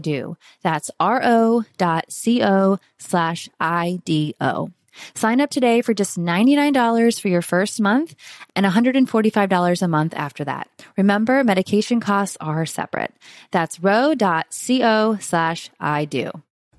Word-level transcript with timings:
do. 0.00 0.36
That's 0.62 0.90
ro.co 1.00 2.78
slash 2.98 3.48
I 3.60 4.00
D 4.04 4.34
O. 4.40 4.70
Sign 5.14 5.40
up 5.40 5.50
today 5.50 5.80
for 5.80 5.94
just 5.94 6.18
$99 6.18 7.20
for 7.20 7.28
your 7.28 7.42
first 7.42 7.80
month 7.80 8.14
and 8.56 8.66
$145 8.66 9.82
a 9.82 9.88
month 9.88 10.14
after 10.14 10.44
that. 10.44 10.68
Remember, 10.96 11.44
medication 11.44 12.00
costs 12.00 12.36
are 12.40 12.66
separate. 12.66 13.14
That's 13.50 13.80
ro.co 13.80 15.18
slash 15.20 15.70
I 15.78 16.04
do. 16.04 16.30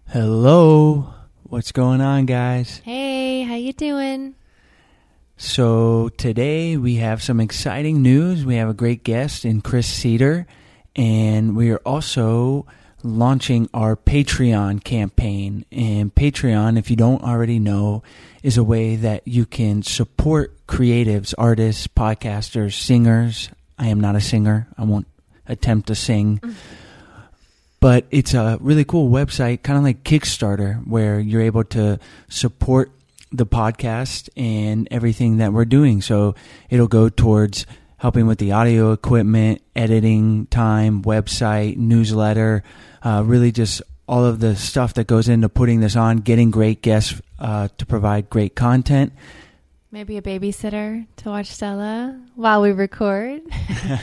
Hello. 0.10 1.14
What's 1.44 1.72
going 1.72 2.02
on, 2.02 2.26
guys? 2.26 2.82
Hey, 2.84 3.44
how 3.44 3.56
you 3.56 3.74
doing? 3.74 4.36
So 5.38 6.10
today 6.10 6.78
we 6.78 6.96
have 6.96 7.24
some 7.24 7.40
exciting 7.40 8.02
news. 8.02 8.46
We 8.46 8.56
have 8.56 8.70
a 8.70 8.74
great 8.74 9.04
guest 9.04 9.46
in 9.46 9.62
Chris 9.62 9.88
Seiter, 9.88 10.46
and 10.96 11.56
we 11.56 11.72
are 11.72 11.82
also 11.86 12.68
launching 13.04 13.70
our 13.74 13.96
Patreon 13.96 14.84
campaign. 14.84 15.66
And 15.72 16.14
Patreon, 16.14 16.78
if 16.78 16.90
you 16.90 16.96
don't 16.96 17.24
already 17.24 17.60
know, 17.60 18.04
is 18.44 18.58
a 18.58 18.64
way 18.64 18.96
that 18.96 19.28
you 19.28 19.46
can 19.46 19.84
support 19.84 20.56
creatives, 20.68 21.34
artists, 21.38 21.88
podcasters, 21.88 22.74
singers. 22.74 23.50
I 23.78 23.88
am 23.88 24.00
not 24.00 24.16
a 24.16 24.22
singer. 24.22 24.68
I 24.78 24.84
won't 24.84 25.08
attempt 25.48 25.88
to 25.88 25.96
sing. 25.96 26.40
Mm. 26.40 26.54
But 27.80 28.06
it's 28.12 28.34
a 28.34 28.58
really 28.60 28.84
cool 28.84 29.10
website, 29.10 29.64
kind 29.64 29.78
of 29.78 29.84
like 29.84 30.04
Kickstarter, 30.04 30.86
where 30.86 31.20
you're 31.20 31.42
able 31.42 31.64
to 31.66 32.00
support 32.28 32.92
the 33.32 33.46
podcast 33.46 34.30
and 34.36 34.88
everything 34.92 35.38
that 35.38 35.54
we're 35.54 35.66
doing. 35.66 36.02
So 36.02 36.36
it'll 36.70 36.88
go 36.88 37.10
towards 37.10 37.66
helping 37.98 38.28
with 38.28 38.40
the 38.40 38.52
audio 38.52 38.92
equipment, 38.92 39.62
editing 39.76 40.48
time, 40.48 41.04
website, 41.04 41.78
newsletter, 41.78 42.64
uh, 43.04 43.24
really 43.26 43.52
just 43.52 43.82
all 44.08 44.26
of 44.26 44.40
the 44.40 44.56
stuff 44.56 44.96
that 44.96 45.08
goes 45.08 45.30
into 45.30 45.50
putting 45.50 45.82
this 45.82 45.96
on, 45.96 46.18
getting 46.18 46.50
great 46.52 46.82
guests 46.82 47.22
uh, 47.38 47.68
to 47.78 47.86
provide 47.86 48.30
great 48.30 48.56
content. 48.56 49.14
Maybe 49.92 50.18
a 50.18 50.22
babysitter 50.22 51.08
to 51.18 51.30
watch 51.30 51.48
Stella 51.48 52.20
while 52.36 52.62
we 52.62 52.72
record. 52.72 53.42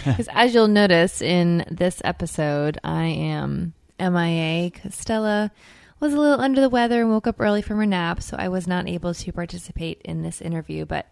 Because 0.04 0.28
as 0.32 0.54
you'll 0.54 0.68
notice 0.68 1.22
in 1.22 1.64
this 1.70 2.00
episode, 2.04 2.78
I 2.82 3.04
am 3.04 3.74
MIA 4.00 4.70
because 4.70 4.94
Stella 4.94 5.52
was 6.00 6.12
a 6.12 6.18
little 6.18 6.40
under 6.40 6.60
the 6.60 6.68
weather 6.68 7.02
and 7.02 7.10
woke 7.10 7.26
up 7.26 7.40
early 7.40 7.62
from 7.62 7.78
her 7.78 7.86
nap, 7.86 8.20
so 8.22 8.36
I 8.38 8.48
was 8.48 8.66
not 8.66 8.88
able 8.88 9.14
to 9.14 9.32
participate 9.32 10.00
in 10.04 10.22
this 10.22 10.40
interview. 10.40 10.86
But 10.86 11.06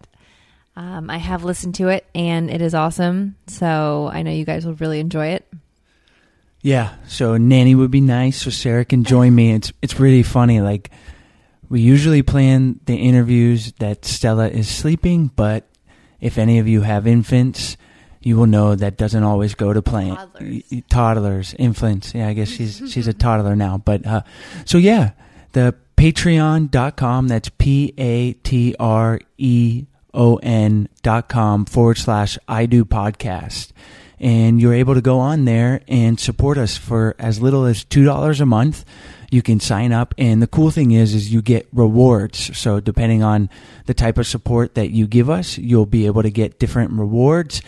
um, 0.77 1.09
I 1.09 1.19
have 1.19 1.45
listened 1.45 1.77
to 1.77 1.89
it 1.89 2.07
and 2.15 2.51
it 2.51 2.61
is 2.61 2.75
awesome. 2.75 3.37
So 3.47 4.11
I 4.13 4.23
know 4.23 4.31
you 4.31 4.45
guys 4.45 4.67
will 4.67 4.75
really 4.75 4.99
enjoy 5.01 5.29
it. 5.29 5.47
Yeah, 6.65 6.95
so 7.07 7.37
nanny 7.37 7.75
would 7.75 7.91
be 7.91 8.01
nice 8.01 8.41
so 8.41 8.49
Sarah 8.49 8.87
can 8.87 9.05
join 9.05 9.35
me. 9.35 9.53
It's 9.53 9.71
it's 9.83 10.01
really 10.01 10.23
funny. 10.23 10.63
Like 10.63 10.91
we 11.69 11.83
usually 11.83 12.23
plan 12.23 12.81
the 12.87 12.97
interviews 12.97 13.73
that 13.81 14.07
Stella 14.07 14.49
is 14.49 14.67
sleeping, 14.67 15.31
but 15.37 15.69
if 16.23 16.39
any 16.39 16.59
of 16.59 16.67
you 16.67 16.81
have 16.81 17.07
infants, 17.07 17.77
you 18.23 18.39
will 18.39 18.47
know 18.47 18.75
that 18.75 18.97
doesn't 18.97 19.23
always 19.23 19.55
go 19.55 19.75
to 19.75 19.83
plan. 19.83 20.17
Toddlers. 20.17 20.63
toddlers, 20.89 21.55
infants. 21.59 22.15
Yeah, 22.15 22.29
I 22.29 22.33
guess 22.33 22.49
she's 22.49 22.81
she's 22.91 23.09
a 23.09 23.13
toddler 23.13 23.55
now. 23.55 23.77
But 23.77 24.07
uh, 24.07 24.23
so 24.65 24.79
yeah, 24.79 25.11
the 25.53 25.75
Patreon.com. 25.99 27.29
That's 27.29 27.51
P 27.51 27.93
A 27.99 28.33
T 28.33 28.75
R 28.81 29.21
E 29.37 29.85
O-N 30.15 30.89
dot 31.03 31.29
com 31.29 31.67
forward 31.67 31.99
slash 31.99 32.39
I 32.49 32.65
do 32.65 32.87
podcast. 32.87 33.73
And 34.25 34.59
you're 34.59 34.73
able 34.73 34.95
to 34.95 35.03
go 35.03 35.21
on 35.21 35.45
there 35.45 35.83
and 35.87 36.19
support 36.19 36.57
us 36.57 36.79
for 36.79 37.15
as 37.19 37.43
little 37.43 37.67
as 37.67 37.85
$2 37.85 38.41
a 38.41 38.47
month. 38.47 38.87
You 39.31 39.43
can 39.43 39.61
sign 39.61 39.93
up. 39.93 40.15
And 40.17 40.41
the 40.41 40.47
cool 40.47 40.71
thing 40.71 40.93
is, 40.93 41.15
is 41.15 41.31
you 41.31 41.43
get 41.43 41.69
rewards. 41.75 42.57
So 42.57 42.81
depending 42.81 43.23
on 43.23 43.51
the 43.85 43.93
type 43.93 44.17
of 44.17 44.27
support 44.27 44.77
that 44.77 44.91
you 44.91 45.07
give 45.07 45.29
us, 45.29 45.59
you'll 45.59 45.85
be 45.85 46.07
able 46.07 46.23
to 46.23 46.31
get 46.31 46.59
different 46.59 46.93
rewards. 46.93 47.61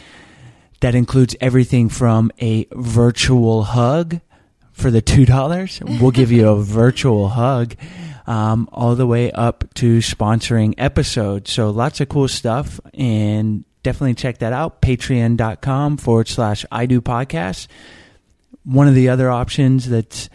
That 0.81 0.95
includes 0.95 1.37
everything 1.43 1.91
from 1.91 2.33
a 2.41 2.67
virtual 2.73 3.65
hug 3.65 4.21
for 4.73 4.91
the 4.91 5.03
$2. 5.03 6.01
We'll 6.01 6.11
give 6.11 6.33
you 6.33 6.49
a 6.49 6.63
virtual 6.63 7.29
hug 7.29 7.75
um, 8.27 8.67
all 8.73 8.95
the 8.95 9.07
way 9.07 9.31
up 9.31 9.73
to 9.75 9.99
sponsoring 9.99 10.75
episodes. 10.79 11.53
So 11.53 11.69
lots 11.69 12.01
of 12.01 12.09
cool 12.09 12.29
stuff 12.29 12.81
and 12.95 13.65
definitely 13.87 14.15
check 14.15 14.39
that 14.39 14.53
out. 14.53 14.83
Patreon.com 14.83 15.97
forward 15.99 16.27
slash 16.27 16.67
I 16.73 16.87
do 16.87 17.01
podcast. 17.01 17.69
One 18.65 18.89
of 18.89 18.97
the 18.97 19.11
other 19.11 19.31
options 19.31 19.89
that's 19.89 20.29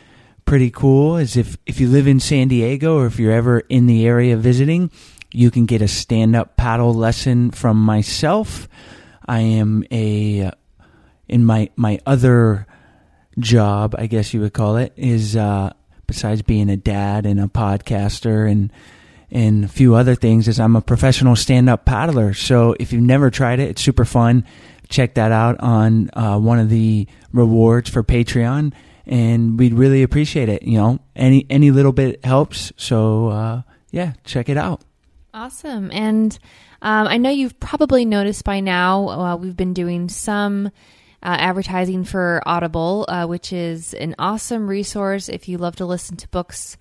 pretty 0.45 0.71
cool 0.71 1.17
is 1.17 1.35
if, 1.35 1.57
if 1.65 1.81
you 1.81 1.89
live 1.89 2.07
in 2.07 2.21
San 2.21 2.47
Diego 2.47 2.97
or 2.97 3.07
if 3.07 3.19
you're 3.19 3.33
ever 3.33 3.59
in 3.59 3.87
the 3.87 4.07
area 4.07 4.37
visiting, 4.37 4.89
you 5.33 5.51
can 5.51 5.65
get 5.65 5.81
a 5.81 5.87
stand 5.89 6.33
up 6.33 6.55
paddle 6.55 6.93
lesson 6.93 7.51
from 7.51 7.75
myself. 7.75 8.69
I 9.25 9.41
am 9.41 9.83
a, 9.91 10.49
in 11.27 11.43
my, 11.43 11.71
my 11.75 11.99
other 12.05 12.65
job, 13.37 13.95
I 13.97 14.07
guess 14.07 14.33
you 14.33 14.39
would 14.39 14.53
call 14.53 14.77
it, 14.77 14.93
is, 14.95 15.35
uh, 15.35 15.73
besides 16.07 16.41
being 16.41 16.69
a 16.69 16.77
dad 16.77 17.25
and 17.25 17.37
a 17.37 17.47
podcaster 17.47 18.49
and 18.49 18.71
and 19.31 19.63
a 19.63 19.67
few 19.67 19.95
other 19.95 20.15
things 20.15 20.47
is 20.47 20.59
I'm 20.59 20.75
a 20.75 20.81
professional 20.81 21.35
stand-up 21.35 21.85
paddler. 21.85 22.33
So 22.33 22.75
if 22.79 22.91
you've 22.91 23.01
never 23.01 23.31
tried 23.31 23.59
it, 23.59 23.69
it's 23.69 23.81
super 23.81 24.05
fun. 24.05 24.45
Check 24.89 25.13
that 25.13 25.31
out 25.31 25.59
on 25.59 26.09
uh, 26.13 26.37
one 26.37 26.59
of 26.59 26.69
the 26.69 27.07
rewards 27.31 27.89
for 27.89 28.03
Patreon, 28.03 28.73
and 29.05 29.57
we'd 29.57 29.73
really 29.73 30.03
appreciate 30.03 30.49
it. 30.49 30.63
You 30.63 30.77
know, 30.77 30.99
any 31.15 31.45
any 31.49 31.71
little 31.71 31.93
bit 31.93 32.25
helps. 32.25 32.73
So 32.75 33.27
uh, 33.29 33.61
yeah, 33.91 34.13
check 34.25 34.49
it 34.49 34.57
out. 34.57 34.81
Awesome, 35.33 35.89
and 35.93 36.37
um, 36.81 37.07
I 37.07 37.15
know 37.17 37.29
you've 37.29 37.57
probably 37.61 38.03
noticed 38.03 38.43
by 38.43 38.59
now 38.59 39.07
uh, 39.07 39.35
we've 39.37 39.55
been 39.55 39.73
doing 39.73 40.09
some 40.09 40.67
uh, 41.23 41.37
advertising 41.39 42.03
for 42.03 42.41
Audible, 42.45 43.05
uh, 43.07 43.27
which 43.27 43.53
is 43.53 43.93
an 43.93 44.13
awesome 44.19 44.67
resource 44.67 45.29
if 45.29 45.47
you 45.47 45.57
love 45.57 45.77
to 45.77 45.85
listen 45.85 46.17
to 46.17 46.27
books 46.27 46.75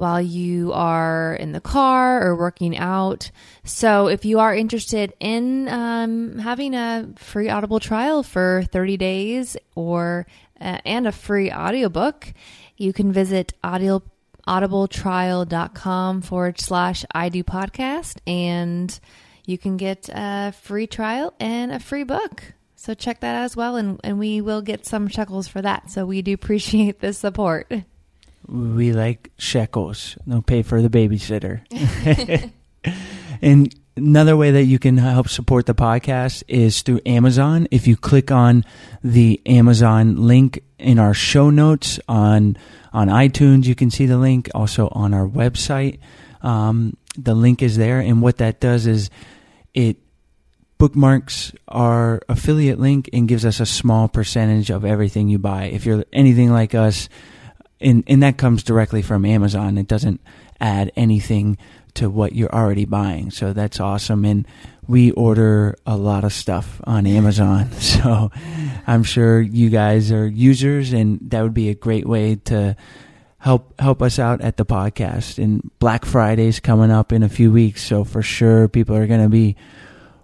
while 0.00 0.20
you 0.20 0.72
are 0.72 1.34
in 1.34 1.52
the 1.52 1.60
car 1.60 2.26
or 2.26 2.34
working 2.34 2.76
out. 2.76 3.30
So, 3.64 4.08
if 4.08 4.24
you 4.24 4.40
are 4.40 4.54
interested 4.54 5.12
in 5.20 5.68
um, 5.68 6.38
having 6.38 6.74
a 6.74 7.08
free 7.16 7.48
Audible 7.48 7.80
trial 7.80 8.22
for 8.22 8.64
30 8.72 8.96
days 8.96 9.56
or 9.74 10.26
uh, 10.60 10.78
and 10.84 11.06
a 11.06 11.12
free 11.12 11.52
audiobook, 11.52 12.32
you 12.76 12.92
can 12.92 13.12
visit 13.12 13.52
audio 13.62 14.02
audibletrial.com 14.48 16.22
forward 16.22 16.58
slash 16.58 17.04
I 17.14 17.28
do 17.28 17.44
podcast 17.44 18.18
and 18.26 18.98
you 19.46 19.58
can 19.58 19.76
get 19.76 20.08
a 20.12 20.52
free 20.52 20.86
trial 20.86 21.34
and 21.38 21.72
a 21.72 21.78
free 21.78 22.04
book. 22.04 22.54
So 22.74 22.94
check 22.94 23.20
that 23.20 23.34
out 23.34 23.44
as 23.44 23.54
well, 23.54 23.76
and, 23.76 24.00
and 24.02 24.18
we 24.18 24.40
will 24.40 24.62
get 24.62 24.86
some 24.86 25.06
shekels 25.06 25.46
for 25.46 25.60
that. 25.60 25.90
So 25.90 26.06
we 26.06 26.22
do 26.22 26.32
appreciate 26.32 27.00
the 27.00 27.12
support. 27.12 27.70
We 28.50 28.92
like 28.92 29.30
shekels. 29.38 30.18
They'll 30.26 30.42
pay 30.42 30.62
for 30.62 30.82
the 30.82 30.90
babysitter. 30.90 31.62
and 33.42 33.74
another 33.96 34.36
way 34.36 34.50
that 34.50 34.64
you 34.64 34.80
can 34.80 34.96
help 34.96 35.28
support 35.28 35.66
the 35.66 35.74
podcast 35.74 36.42
is 36.48 36.82
through 36.82 37.00
Amazon. 37.06 37.68
If 37.70 37.86
you 37.86 37.96
click 37.96 38.32
on 38.32 38.64
the 39.04 39.40
Amazon 39.46 40.26
link 40.26 40.64
in 40.78 40.98
our 40.98 41.14
show 41.14 41.50
notes 41.50 42.00
on 42.08 42.56
on 42.92 43.06
iTunes, 43.06 43.66
you 43.66 43.76
can 43.76 43.90
see 43.90 44.06
the 44.06 44.18
link. 44.18 44.50
Also 44.52 44.88
on 44.88 45.14
our 45.14 45.28
website, 45.28 46.00
um, 46.42 46.96
the 47.16 47.34
link 47.34 47.62
is 47.62 47.76
there. 47.76 48.00
And 48.00 48.20
what 48.20 48.38
that 48.38 48.58
does 48.58 48.86
is 48.88 49.10
it 49.74 49.96
bookmarks 50.78 51.52
our 51.68 52.20
affiliate 52.28 52.80
link 52.80 53.10
and 53.12 53.28
gives 53.28 53.44
us 53.44 53.60
a 53.60 53.66
small 53.66 54.08
percentage 54.08 54.70
of 54.70 54.84
everything 54.84 55.28
you 55.28 55.38
buy. 55.38 55.64
If 55.64 55.86
you're 55.86 56.04
anything 56.12 56.50
like 56.50 56.74
us, 56.74 57.08
and, 57.80 58.04
and 58.06 58.22
that 58.22 58.36
comes 58.36 58.62
directly 58.62 59.02
from 59.02 59.24
Amazon, 59.24 59.78
it 59.78 59.88
doesn't 59.88 60.20
add 60.60 60.92
anything 60.96 61.56
to 61.94 62.10
what 62.10 62.34
you're 62.34 62.54
already 62.54 62.84
buying. 62.84 63.30
So 63.30 63.52
that's 63.52 63.80
awesome. 63.80 64.24
And 64.24 64.46
we 64.86 65.12
order 65.12 65.76
a 65.86 65.96
lot 65.96 66.24
of 66.24 66.32
stuff 66.32 66.80
on 66.84 67.06
Amazon. 67.06 67.70
So 67.80 68.30
I'm 68.86 69.02
sure 69.02 69.40
you 69.40 69.68
guys 69.68 70.10
are 70.10 70.26
users, 70.26 70.92
and 70.92 71.18
that 71.30 71.42
would 71.42 71.54
be 71.54 71.68
a 71.68 71.74
great 71.74 72.06
way 72.06 72.36
to 72.46 72.76
help 73.38 73.78
help 73.78 74.00
us 74.00 74.18
out 74.18 74.40
at 74.40 74.56
the 74.56 74.64
podcast. 74.64 75.42
And 75.42 75.70
Black 75.78 76.04
Friday's 76.04 76.60
coming 76.60 76.90
up 76.90 77.12
in 77.12 77.22
a 77.22 77.28
few 77.28 77.52
weeks, 77.52 77.82
so 77.82 78.04
for 78.04 78.22
sure 78.22 78.68
people 78.68 78.96
are 78.96 79.06
going 79.06 79.22
to 79.22 79.28
be 79.28 79.56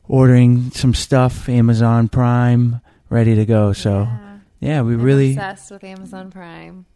ordering 0.08 0.70
some 0.70 0.94
stuff, 0.94 1.48
Amazon 1.48 2.08
Prime, 2.08 2.80
ready 3.10 3.34
to 3.34 3.44
go. 3.44 3.72
So 3.72 4.08
yeah, 4.08 4.38
yeah 4.60 4.82
we 4.82 4.94
I'm 4.94 5.02
really 5.02 5.30
obsessed 5.30 5.70
with 5.70 5.84
Amazon 5.84 6.30
Prime 6.30 6.86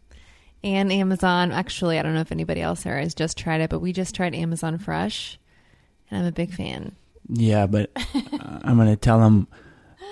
and 0.63 0.91
Amazon. 0.91 1.51
Actually, 1.51 1.99
I 1.99 2.01
don't 2.03 2.13
know 2.13 2.21
if 2.21 2.31
anybody 2.31 2.61
else 2.61 2.83
there 2.83 2.99
has 2.99 3.15
just 3.15 3.37
tried 3.37 3.61
it, 3.61 3.69
but 3.69 3.79
we 3.79 3.93
just 3.93 4.15
tried 4.15 4.35
Amazon 4.35 4.77
Fresh, 4.77 5.39
and 6.09 6.21
I'm 6.21 6.27
a 6.27 6.31
big 6.31 6.53
fan. 6.53 6.95
Yeah, 7.27 7.67
but 7.67 7.91
uh, 7.95 8.59
I'm 8.63 8.75
going 8.77 8.89
to 8.89 8.95
tell 8.95 9.19
them 9.19 9.47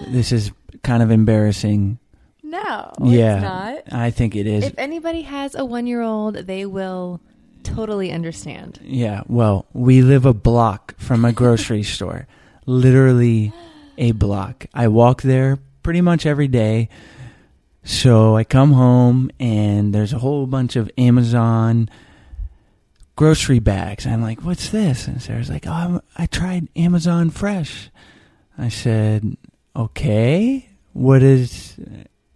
this 0.08 0.32
is 0.32 0.52
kind 0.84 1.04
of 1.04 1.12
embarrassing. 1.12 2.00
No, 2.44 2.92
yeah, 3.04 3.82
I 3.92 4.10
think 4.10 4.36
it 4.36 4.48
is. 4.48 4.66
If 4.66 4.76
anybody 4.78 5.22
has 5.22 5.54
a 5.56 5.66
one 5.66 5.86
year 5.86 6.02
old, 6.02 6.36
they 6.36 6.66
will 6.66 7.22
totally 7.64 8.12
understand. 8.12 8.80
Yeah, 8.84 9.22
well, 9.28 9.68
we 9.74 10.02
live 10.02 10.26
a 10.26 10.34
block 10.34 10.96
from 10.98 11.26
a 11.26 11.32
grocery 11.32 11.84
store 11.84 12.28
literally 12.70 13.52
a 13.98 14.12
block. 14.12 14.68
I 14.74 14.88
walk 14.88 15.24
there 15.24 15.58
pretty 15.82 16.02
much 16.02 16.26
every 16.26 16.48
day. 16.48 16.88
So 17.84 18.36
I 18.36 18.44
come 18.44 18.74
home 18.74 19.32
and 19.40 19.94
there's 19.94 20.14
a 20.14 20.20
whole 20.20 20.46
bunch 20.46 20.76
of 20.76 20.92
Amazon 20.98 21.90
grocery 23.16 23.60
bags. 23.60 24.06
I'm 24.08 24.22
like, 24.22 24.42
what's 24.44 24.70
this? 24.70 25.08
And 25.08 25.22
Sarah's 25.22 25.50
like, 25.50 25.66
oh, 25.68 26.02
I 26.18 26.26
tried 26.26 26.70
Amazon 26.76 27.30
Fresh. 27.30 27.90
I 28.58 28.70
said, 28.70 29.36
okay, 29.76 30.70
what 30.94 31.22
is, 31.22 31.78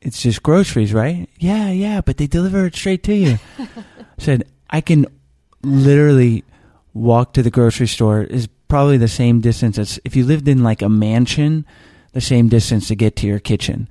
it's 0.02 0.22
just 0.22 0.44
groceries, 0.44 0.94
right? 0.94 1.30
Yeah, 1.40 1.70
yeah, 1.72 2.02
but 2.02 2.18
they 2.18 2.28
deliver 2.28 2.66
it 2.66 2.76
straight 2.76 3.04
to 3.04 3.14
you. 3.14 3.40
I 3.60 3.68
said, 4.18 4.44
I 4.70 4.82
can 4.82 5.06
literally 5.62 6.44
walk 6.94 7.34
to 7.34 7.44
the 7.44 7.52
grocery 7.52 7.88
store 7.88 8.22
is 8.24 8.48
probably 8.68 8.98
the 8.98 9.08
same 9.08 9.40
distance 9.40 9.78
as 9.78 10.00
if 10.04 10.16
you 10.16 10.26
lived 10.26 10.48
in 10.48 10.64
like 10.64 10.82
a 10.82 10.90
mansion, 10.90 11.66
the 12.12 12.22
same 12.22 12.50
distance 12.50 12.88
to 12.88 12.96
get 12.96 13.16
to 13.16 13.28
your 13.28 13.40
kitchen. 13.40 13.88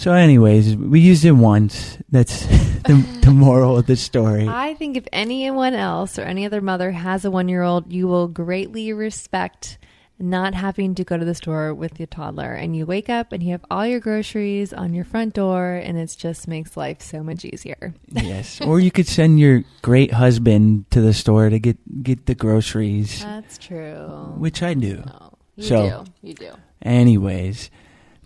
So, 0.00 0.14
anyways, 0.14 0.76
we 0.76 0.98
used 0.98 1.26
it 1.26 1.32
once. 1.32 1.98
That's 2.08 2.46
the, 2.86 3.06
the 3.22 3.30
moral 3.34 3.76
of 3.76 3.84
the 3.84 3.96
story. 3.96 4.48
I 4.48 4.72
think 4.72 4.96
if 4.96 5.04
anyone 5.12 5.74
else 5.74 6.18
or 6.18 6.22
any 6.22 6.46
other 6.46 6.62
mother 6.62 6.90
has 6.90 7.26
a 7.26 7.30
one 7.30 7.50
year 7.50 7.62
old, 7.62 7.92
you 7.92 8.08
will 8.08 8.26
greatly 8.26 8.94
respect 8.94 9.76
not 10.18 10.54
having 10.54 10.94
to 10.94 11.04
go 11.04 11.18
to 11.18 11.24
the 11.26 11.34
store 11.34 11.74
with 11.74 12.00
your 12.00 12.06
toddler 12.06 12.54
and 12.54 12.74
you 12.74 12.86
wake 12.86 13.10
up 13.10 13.30
and 13.30 13.42
you 13.42 13.52
have 13.52 13.64
all 13.70 13.84
your 13.84 14.00
groceries 14.00 14.72
on 14.72 14.94
your 14.94 15.04
front 15.04 15.34
door 15.34 15.74
and 15.74 15.98
it 15.98 16.16
just 16.18 16.48
makes 16.48 16.78
life 16.78 17.02
so 17.02 17.22
much 17.22 17.44
easier. 17.44 17.92
yes. 18.08 18.58
Or 18.66 18.80
you 18.80 18.90
could 18.90 19.06
send 19.06 19.38
your 19.38 19.64
great 19.82 20.14
husband 20.14 20.90
to 20.92 21.02
the 21.02 21.12
store 21.12 21.50
to 21.50 21.58
get 21.58 21.76
get 22.02 22.24
the 22.24 22.34
groceries. 22.34 23.22
That's 23.22 23.58
true. 23.58 24.32
Which 24.38 24.62
I 24.62 24.72
do. 24.72 25.04
Oh, 25.06 25.32
you 25.56 25.64
so, 25.64 26.04
do. 26.22 26.28
You 26.28 26.34
do. 26.34 26.52
Anyways, 26.80 27.70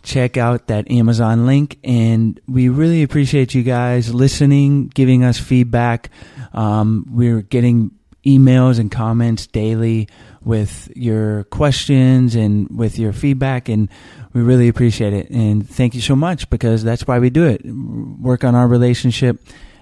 check 0.05 0.37
out 0.37 0.69
that 0.69 0.91
Amazon 0.91 1.47
link 1.47 1.79
and 1.83 2.39
we 2.47 2.69
really 2.69 3.03
appreciate 3.03 3.55
you 3.55 3.63
guys 3.63 4.15
listening, 4.15 4.89
giving 4.89 5.25
us 5.25 5.39
feedback. 5.39 6.11
Um, 6.53 7.07
we're 7.11 7.43
getting 7.43 7.91
emails 8.25 8.79
and 8.79 8.91
comments 8.91 9.47
daily 9.47 10.09
with 10.43 10.91
your 10.95 11.45
questions 11.45 12.35
and 12.35 12.69
with 12.71 12.99
your 12.99 13.13
feedback 13.13 13.69
and 13.69 13.89
we 14.33 14.43
really 14.43 14.69
appreciate 14.69 15.13
it. 15.13 15.31
And 15.31 15.69
thank 15.69 15.95
you 15.95 16.01
so 16.01 16.15
much 16.15 16.49
because 16.51 16.85
that's 16.85 17.07
why 17.07 17.19
we 17.19 17.31
do 17.31 17.47
it. 17.47 17.63
Work 17.65 18.45
on 18.45 18.55
our 18.55 18.69
relationship 18.69 19.41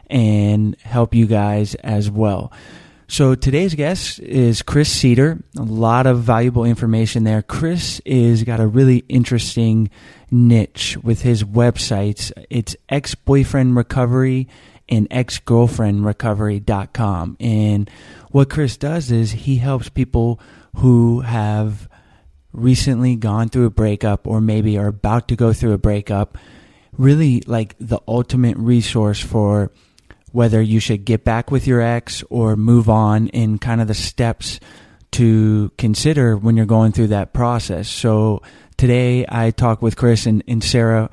and 0.08 0.76
help 0.82 1.14
you 1.14 1.26
guys 1.26 1.74
as 1.76 2.10
well 2.10 2.52
so 3.12 3.34
today's 3.34 3.74
guest 3.74 4.20
is 4.20 4.62
chris 4.62 4.90
seiter. 4.90 5.38
A 5.58 5.62
lot 5.62 6.06
of 6.06 6.20
valuable 6.20 6.64
information 6.64 7.24
there. 7.24 7.42
Chris 7.42 8.00
is 8.06 8.42
got 8.42 8.58
a 8.58 8.66
really 8.66 9.04
interesting 9.06 9.90
niche 10.30 10.96
with 11.02 11.20
his 11.20 11.44
websites. 11.44 12.32
It's 12.48 12.74
ex-boyfriend 12.88 13.76
recovery 13.76 14.48
and 14.88 15.06
ex-girlfriendrecovery.com 15.10 17.36
and 17.38 17.90
what 18.30 18.48
Chris 18.48 18.78
does 18.78 19.10
is 19.10 19.32
he 19.32 19.56
helps 19.56 19.90
people 19.90 20.40
who 20.76 21.20
have 21.20 21.90
recently 22.54 23.16
gone 23.16 23.50
through 23.50 23.66
a 23.66 23.70
breakup 23.70 24.26
or 24.26 24.40
maybe 24.40 24.78
are 24.78 24.86
about 24.86 25.28
to 25.28 25.36
go 25.36 25.52
through 25.52 25.72
a 25.72 25.78
breakup, 25.78 26.38
really 26.96 27.42
like 27.46 27.76
the 27.78 28.00
ultimate 28.08 28.56
resource 28.56 29.20
for 29.20 29.70
whether 30.32 30.60
you 30.60 30.80
should 30.80 31.04
get 31.04 31.24
back 31.24 31.50
with 31.50 31.66
your 31.66 31.80
ex 31.80 32.24
or 32.30 32.56
move 32.56 32.88
on 32.88 33.28
in 33.28 33.58
kind 33.58 33.80
of 33.80 33.88
the 33.88 33.94
steps 33.94 34.58
to 35.12 35.70
consider 35.76 36.36
when 36.36 36.56
you're 36.56 36.66
going 36.66 36.92
through 36.92 37.08
that 37.08 37.32
process. 37.32 37.88
So 37.88 38.42
today 38.76 39.26
I 39.28 39.50
talked 39.50 39.82
with 39.82 39.96
Chris 39.96 40.26
and, 40.26 40.42
and 40.48 40.64
Sarah. 40.64 41.10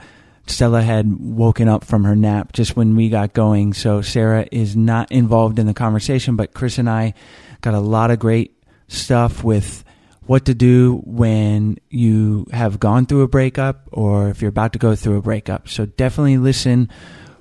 Stella 0.47 0.81
had 0.81 1.19
woken 1.19 1.67
up 1.67 1.83
from 1.83 2.05
her 2.05 2.15
nap 2.15 2.53
just 2.53 2.75
when 2.75 2.95
we 2.95 3.09
got 3.09 3.33
going. 3.33 3.73
So 3.73 4.01
Sarah 4.01 4.47
is 4.51 4.75
not 4.75 5.11
involved 5.11 5.59
in 5.59 5.67
the 5.67 5.75
conversation, 5.75 6.35
but 6.35 6.53
Chris 6.53 6.79
and 6.79 6.89
I 6.89 7.13
got 7.61 7.75
a 7.75 7.79
lot 7.79 8.09
of 8.09 8.17
great 8.17 8.55
stuff 8.87 9.43
with 9.43 9.83
what 10.25 10.45
to 10.45 10.53
do 10.53 11.01
when 11.05 11.77
you 11.89 12.47
have 12.51 12.79
gone 12.79 13.05
through 13.05 13.21
a 13.21 13.27
breakup 13.27 13.89
or 13.91 14.29
if 14.29 14.41
you're 14.41 14.49
about 14.49 14.73
to 14.73 14.79
go 14.79 14.95
through 14.95 15.17
a 15.17 15.21
breakup. 15.21 15.67
So 15.67 15.85
definitely 15.85 16.37
listen 16.37 16.89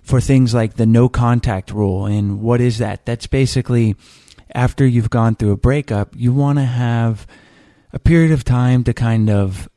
for 0.08 0.22
things 0.22 0.54
like 0.54 0.76
the 0.76 0.86
no 0.86 1.06
contact 1.06 1.70
rule. 1.70 2.06
And 2.06 2.40
what 2.40 2.62
is 2.62 2.78
that? 2.78 3.04
That's 3.04 3.26
basically 3.26 3.94
after 4.54 4.86
you've 4.86 5.10
gone 5.10 5.34
through 5.34 5.52
a 5.52 5.56
breakup, 5.58 6.16
you 6.16 6.32
want 6.32 6.58
to 6.58 6.64
have 6.64 7.26
a 7.92 7.98
period 7.98 8.32
of 8.32 8.42
time 8.42 8.84
to 8.84 8.94
kind 8.94 9.28
of 9.28 9.68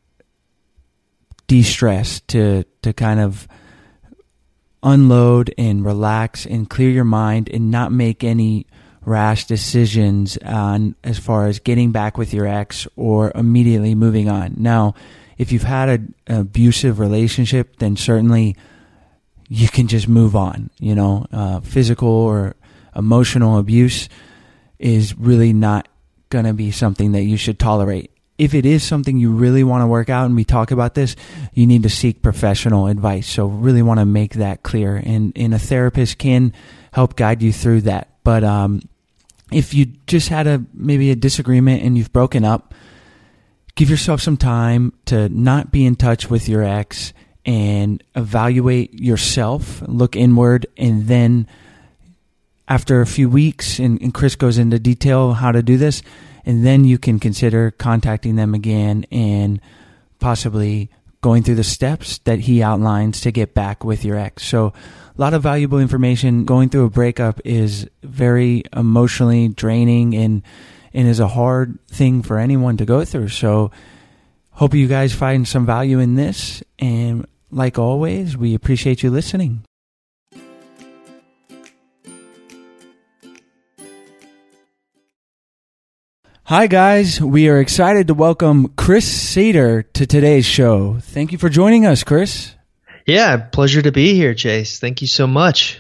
de-stress, 1.48 2.22
to 2.28 2.64
to 2.82 2.94
kind 2.94 3.20
of 3.20 3.46
unload 4.82 5.54
and 5.58 5.84
relax 5.84 6.46
and 6.46 6.70
clear 6.70 6.90
your 6.90 7.04
mind 7.04 7.50
and 7.50 7.70
not 7.70 7.92
make 7.92 8.24
any 8.24 8.66
rash 9.04 9.46
decisions 9.48 10.38
on 10.46 10.96
as 11.04 11.20
far 11.20 11.48
as 11.48 11.60
getting 11.60 11.92
back 11.92 12.18
with 12.18 12.34
your 12.34 12.48
ex 12.48 12.88
or 12.96 13.34
immediately 13.36 13.96
moving 13.96 14.30
on. 14.30 14.54
Now, 14.56 14.96
if 15.38 15.52
you've 15.52 15.64
had 15.64 15.90
a, 15.90 16.32
an 16.32 16.40
abusive 16.40 17.00
relationship, 17.00 17.80
then 17.80 17.98
certainly 17.98 18.56
you 19.54 19.68
can 19.68 19.88
just 19.88 20.08
move 20.08 20.34
on. 20.34 20.70
You 20.80 20.96
know, 20.96 21.26
uh, 21.30 21.60
physical 21.60 22.08
or 22.08 22.56
emotional 22.96 23.58
abuse 23.58 24.08
is 24.80 25.14
really 25.18 25.52
not 25.52 25.90
going 26.30 26.46
to 26.46 26.54
be 26.54 26.72
something 26.72 27.12
that 27.12 27.24
you 27.24 27.36
should 27.36 27.60
tolerate. 27.60 28.12
If 28.38 28.54
it 28.54 28.66
is 28.66 28.82
something 28.82 29.18
you 29.18 29.34
really 29.34 29.66
want 29.66 29.82
to 29.82 29.88
work 29.88 30.10
out, 30.10 30.26
and 30.26 30.38
we 30.38 30.46
talk 30.46 30.72
about 30.72 30.94
this, 30.96 31.18
you 31.54 31.68
need 31.68 31.84
to 31.84 31.90
seek 31.90 32.22
professional 32.22 32.88
advice. 32.88 33.28
So, 33.28 33.46
really 33.46 33.82
want 33.82 34.00
to 34.00 34.06
make 34.06 34.36
that 34.36 34.64
clear, 34.64 34.96
and, 34.96 35.34
and 35.36 35.54
a 35.54 35.60
therapist 35.60 36.18
can 36.18 36.54
help 36.94 37.18
guide 37.18 37.42
you 37.42 37.52
through 37.52 37.82
that. 37.82 38.08
But 38.24 38.46
um, 38.46 38.82
if 39.52 39.74
you 39.74 39.88
just 40.08 40.30
had 40.30 40.48
a 40.48 40.64
maybe 40.74 41.12
a 41.12 41.16
disagreement 41.16 41.84
and 41.84 41.98
you've 41.98 42.14
broken 42.14 42.46
up, 42.46 42.74
give 43.76 43.90
yourself 43.90 44.22
some 44.22 44.38
time 44.38 44.94
to 45.08 45.28
not 45.28 45.72
be 45.74 45.86
in 45.86 45.98
touch 45.98 46.30
with 46.30 46.48
your 46.48 46.64
ex 46.64 47.12
and 47.46 48.04
evaluate 48.16 48.94
yourself, 48.94 49.82
look 49.88 50.16
inward, 50.16 50.68
and 50.78 51.08
then 51.08 51.48
after 52.68 53.02
a 53.02 53.08
few 53.08 53.30
weeks, 53.30 53.80
and, 53.80 54.02
and, 54.02 54.14
Chris 54.14 54.36
goes 54.36 54.58
into 54.58 54.80
detail 54.80 55.34
how 55.34 55.52
to 55.52 55.62
do 55.62 55.78
this, 55.78 56.02
and 56.46 56.66
then 56.66 56.86
you 56.86 56.98
can 56.98 57.20
consider 57.20 57.72
contacting 57.72 58.36
them 58.36 58.54
again 58.54 59.06
and 59.12 59.60
possibly 60.20 60.90
going 61.22 61.44
through 61.44 61.56
the 61.56 61.64
steps 61.64 62.20
that 62.20 62.40
he 62.40 62.64
outlines 62.64 63.22
to 63.22 63.32
get 63.32 63.54
back 63.54 63.84
with 63.84 64.06
your 64.06 64.18
ex. 64.18 64.44
So, 64.44 64.74
a 65.18 65.22
lot 65.22 65.34
of 65.34 65.44
valuable 65.44 65.80
information. 65.80 66.46
Going 66.46 66.70
through 66.70 66.86
a 66.86 66.90
breakup 66.90 67.42
is 67.46 67.88
very 68.02 68.64
emotionally 68.74 69.50
draining 69.50 70.16
and 70.16 70.42
and 70.94 71.08
is 71.08 71.20
a 71.20 71.28
hard 71.28 71.80
thing 71.88 72.22
for 72.22 72.38
anyone 72.38 72.78
to 72.78 72.86
go 72.86 73.06
through. 73.06 73.30
So, 73.30 73.72
hope 74.52 74.74
you 74.74 74.88
guys 74.88 75.14
find 75.14 75.48
some 75.48 75.66
value 75.66 76.00
in 76.00 76.16
this. 76.16 76.64
And 76.82 77.28
like 77.52 77.78
always, 77.78 78.36
we 78.36 78.56
appreciate 78.56 79.04
you 79.04 79.12
listening. 79.12 79.64
Hi, 86.44 86.68
guys. 86.68 87.22
We 87.22 87.48
are 87.48 87.62
excited 87.62 88.08
to 88.08 88.14
welcome 88.14 88.74
Chris 88.76 89.10
Seiter 89.10 89.84
to 89.84 90.06
today's 90.06 90.46
show. 90.46 90.98
Thank 91.00 91.32
you 91.32 91.38
for 91.38 91.48
joining 91.48 91.86
us, 91.86 92.04
Chris. 92.04 92.56
Yeah, 93.06 93.38
pleasure 93.38 93.82
to 93.82 93.92
be 93.92 94.16
here, 94.16 94.34
Chase. 94.34 94.78
Thank 94.80 95.02
you 95.02 95.08
so 95.08 95.28
much. 95.28 95.80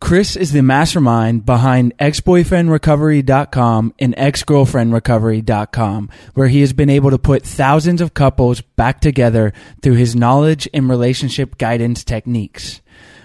Chris 0.00 0.34
is 0.34 0.52
the 0.52 0.62
mastermind 0.62 1.44
behind 1.44 1.96
exboyfriendrecovery.com 1.98 3.94
and 3.98 4.16
exgirlfriendrecovery.com, 4.16 6.10
where 6.34 6.48
he 6.48 6.60
has 6.60 6.72
been 6.72 6.90
able 6.90 7.10
to 7.10 7.18
put 7.18 7.44
thousands 7.44 8.00
of 8.00 8.14
couples 8.14 8.60
back 8.62 9.00
together 9.00 9.52
through 9.82 9.94
his 9.94 10.16
knowledge 10.16 10.66
and 10.72 10.88
relationship 10.88 11.58
guidance 11.58 12.02
techniques. 12.02 12.80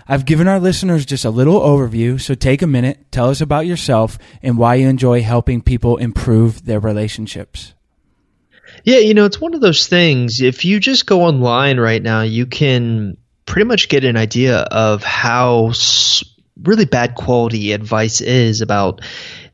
I've 0.08 0.26
given 0.26 0.48
our 0.48 0.60
listeners 0.60 1.06
just 1.06 1.26
a 1.26 1.32
little 1.32 1.60
overview, 1.60 2.22
so 2.22 2.36
take 2.36 2.62
a 2.62 2.68
minute, 2.68 3.12
tell 3.12 3.30
us 3.30 3.42
about 3.42 3.66
yourself 3.66 4.20
and 4.44 4.58
why 4.58 4.76
you 4.76 4.88
enjoy 4.88 5.24
helping 5.24 5.62
people 5.62 5.98
improve 5.98 6.66
their 6.66 6.80
relationships. 6.80 7.74
Yeah, 8.84 9.00
you 9.00 9.16
know, 9.16 9.26
it's 9.26 9.42
one 9.42 9.56
of 9.56 9.62
those 9.62 9.88
things. 9.88 10.42
If 10.42 10.66
you 10.66 10.80
just 10.80 11.08
go 11.08 11.24
online 11.24 11.80
right 11.80 12.04
now, 12.04 12.22
you 12.22 12.46
can 12.46 13.18
pretty 13.48 13.66
much 13.66 13.90
get 13.90 14.04
an 14.04 14.18
idea 14.18 14.58
of 14.58 15.04
how 15.04 15.72
really 16.62 16.86
bad 16.86 17.16
quality 17.16 17.74
advice 17.74 18.22
is 18.22 18.62
about 18.62 19.02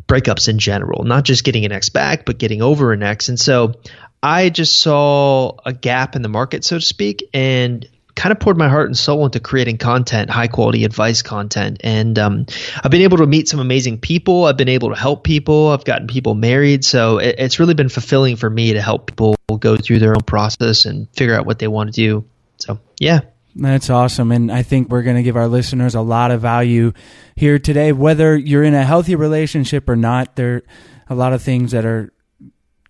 breakups 0.08 0.50
in 0.50 0.60
general, 0.60 1.04
not 1.04 1.24
just 1.24 1.44
getting 1.44 1.66
an 1.66 1.72
ex 1.72 1.90
back, 1.90 2.26
but 2.26 2.38
getting 2.38 2.62
over 2.62 2.92
an 2.92 3.04
ex. 3.04 3.30
And 3.30 3.40
so 3.40 3.76
I 4.22 4.50
just 4.50 4.80
saw 4.80 5.58
a 5.66 5.74
gap 5.74 6.16
in 6.16 6.22
the 6.22 6.30
market, 6.30 6.64
so 6.64 6.78
to 6.78 6.86
speak, 6.86 7.30
and 7.34 7.88
kind 8.14 8.32
of 8.32 8.40
poured 8.40 8.58
my 8.58 8.68
heart 8.68 8.88
and 8.88 8.98
soul 8.98 9.26
into 9.26 9.40
creating 9.40 9.78
content, 9.78 10.30
high 10.30 10.48
quality 10.48 10.84
advice 10.84 11.22
content. 11.22 11.80
And 11.84 12.20
um, 12.20 12.46
I've 12.84 12.92
been 12.92 13.02
able 13.02 13.18
to 13.18 13.26
meet 13.26 13.48
some 13.48 13.60
amazing 13.60 14.00
people. 14.00 14.46
I've 14.46 14.58
been 14.58 14.70
able 14.70 14.90
to 14.90 14.96
help 14.96 15.24
people. 15.24 15.70
I've 15.70 15.86
gotten 15.86 16.08
people 16.08 16.36
married. 16.36 16.84
So 16.84 17.18
it, 17.18 17.36
it's 17.40 17.60
really 17.60 17.74
been 17.74 17.90
fulfilling 17.90 18.36
for 18.36 18.50
me 18.50 18.74
to 18.74 18.82
help 18.82 19.08
people 19.08 19.36
go 19.60 19.78
through 19.78 20.00
their 20.00 20.12
own 20.12 20.22
process 20.22 20.86
and 20.86 21.08
figure 21.16 21.36
out 21.36 21.46
what 21.46 21.60
they 21.60 21.68
want 21.68 21.94
to 21.94 21.94
do. 21.94 22.26
So, 22.58 22.80
yeah. 23.00 23.22
That's 23.56 23.90
awesome. 23.90 24.32
And 24.32 24.52
I 24.52 24.64
think 24.64 24.90
we're 24.90 25.02
going 25.02 25.18
to 25.18 25.24
give 25.24 25.36
our 25.36 25.48
listeners 25.48 25.96
a 25.96 26.02
lot 26.02 26.32
of 26.32 26.42
value 26.42 26.94
here 27.36 27.60
today. 27.60 27.92
Whether 27.92 28.38
you're 28.38 28.64
in 28.64 28.74
a 28.74 28.86
healthy 28.86 29.16
relationship 29.16 29.90
or 29.90 29.96
not, 29.96 30.36
there 30.36 30.56
are 30.56 30.64
a 31.10 31.16
lot 31.16 31.34
of 31.34 31.42
things 31.42 31.72
that 31.72 31.86
are 31.86 32.14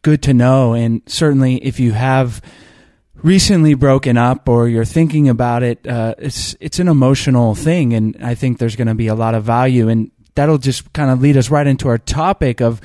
good 0.03 0.21
to 0.23 0.33
know. 0.33 0.73
And 0.73 1.01
certainly, 1.07 1.57
if 1.57 1.79
you 1.79 1.93
have 1.93 2.41
recently 3.15 3.73
broken 3.73 4.17
up 4.17 4.47
or 4.47 4.67
you're 4.67 4.85
thinking 4.85 5.29
about 5.29 5.63
it, 5.63 5.85
uh, 5.87 6.15
it's, 6.19 6.55
it's 6.59 6.79
an 6.79 6.87
emotional 6.87 7.55
thing. 7.55 7.93
And 7.93 8.17
I 8.21 8.35
think 8.35 8.59
there's 8.59 8.75
going 8.75 8.87
to 8.87 8.95
be 8.95 9.07
a 9.07 9.15
lot 9.15 9.33
of 9.33 9.43
value. 9.43 9.89
And 9.89 10.11
that'll 10.35 10.59
just 10.59 10.93
kind 10.93 11.09
of 11.09 11.21
lead 11.21 11.37
us 11.37 11.49
right 11.49 11.65
into 11.65 11.87
our 11.87 11.97
topic 11.97 12.61
of 12.61 12.81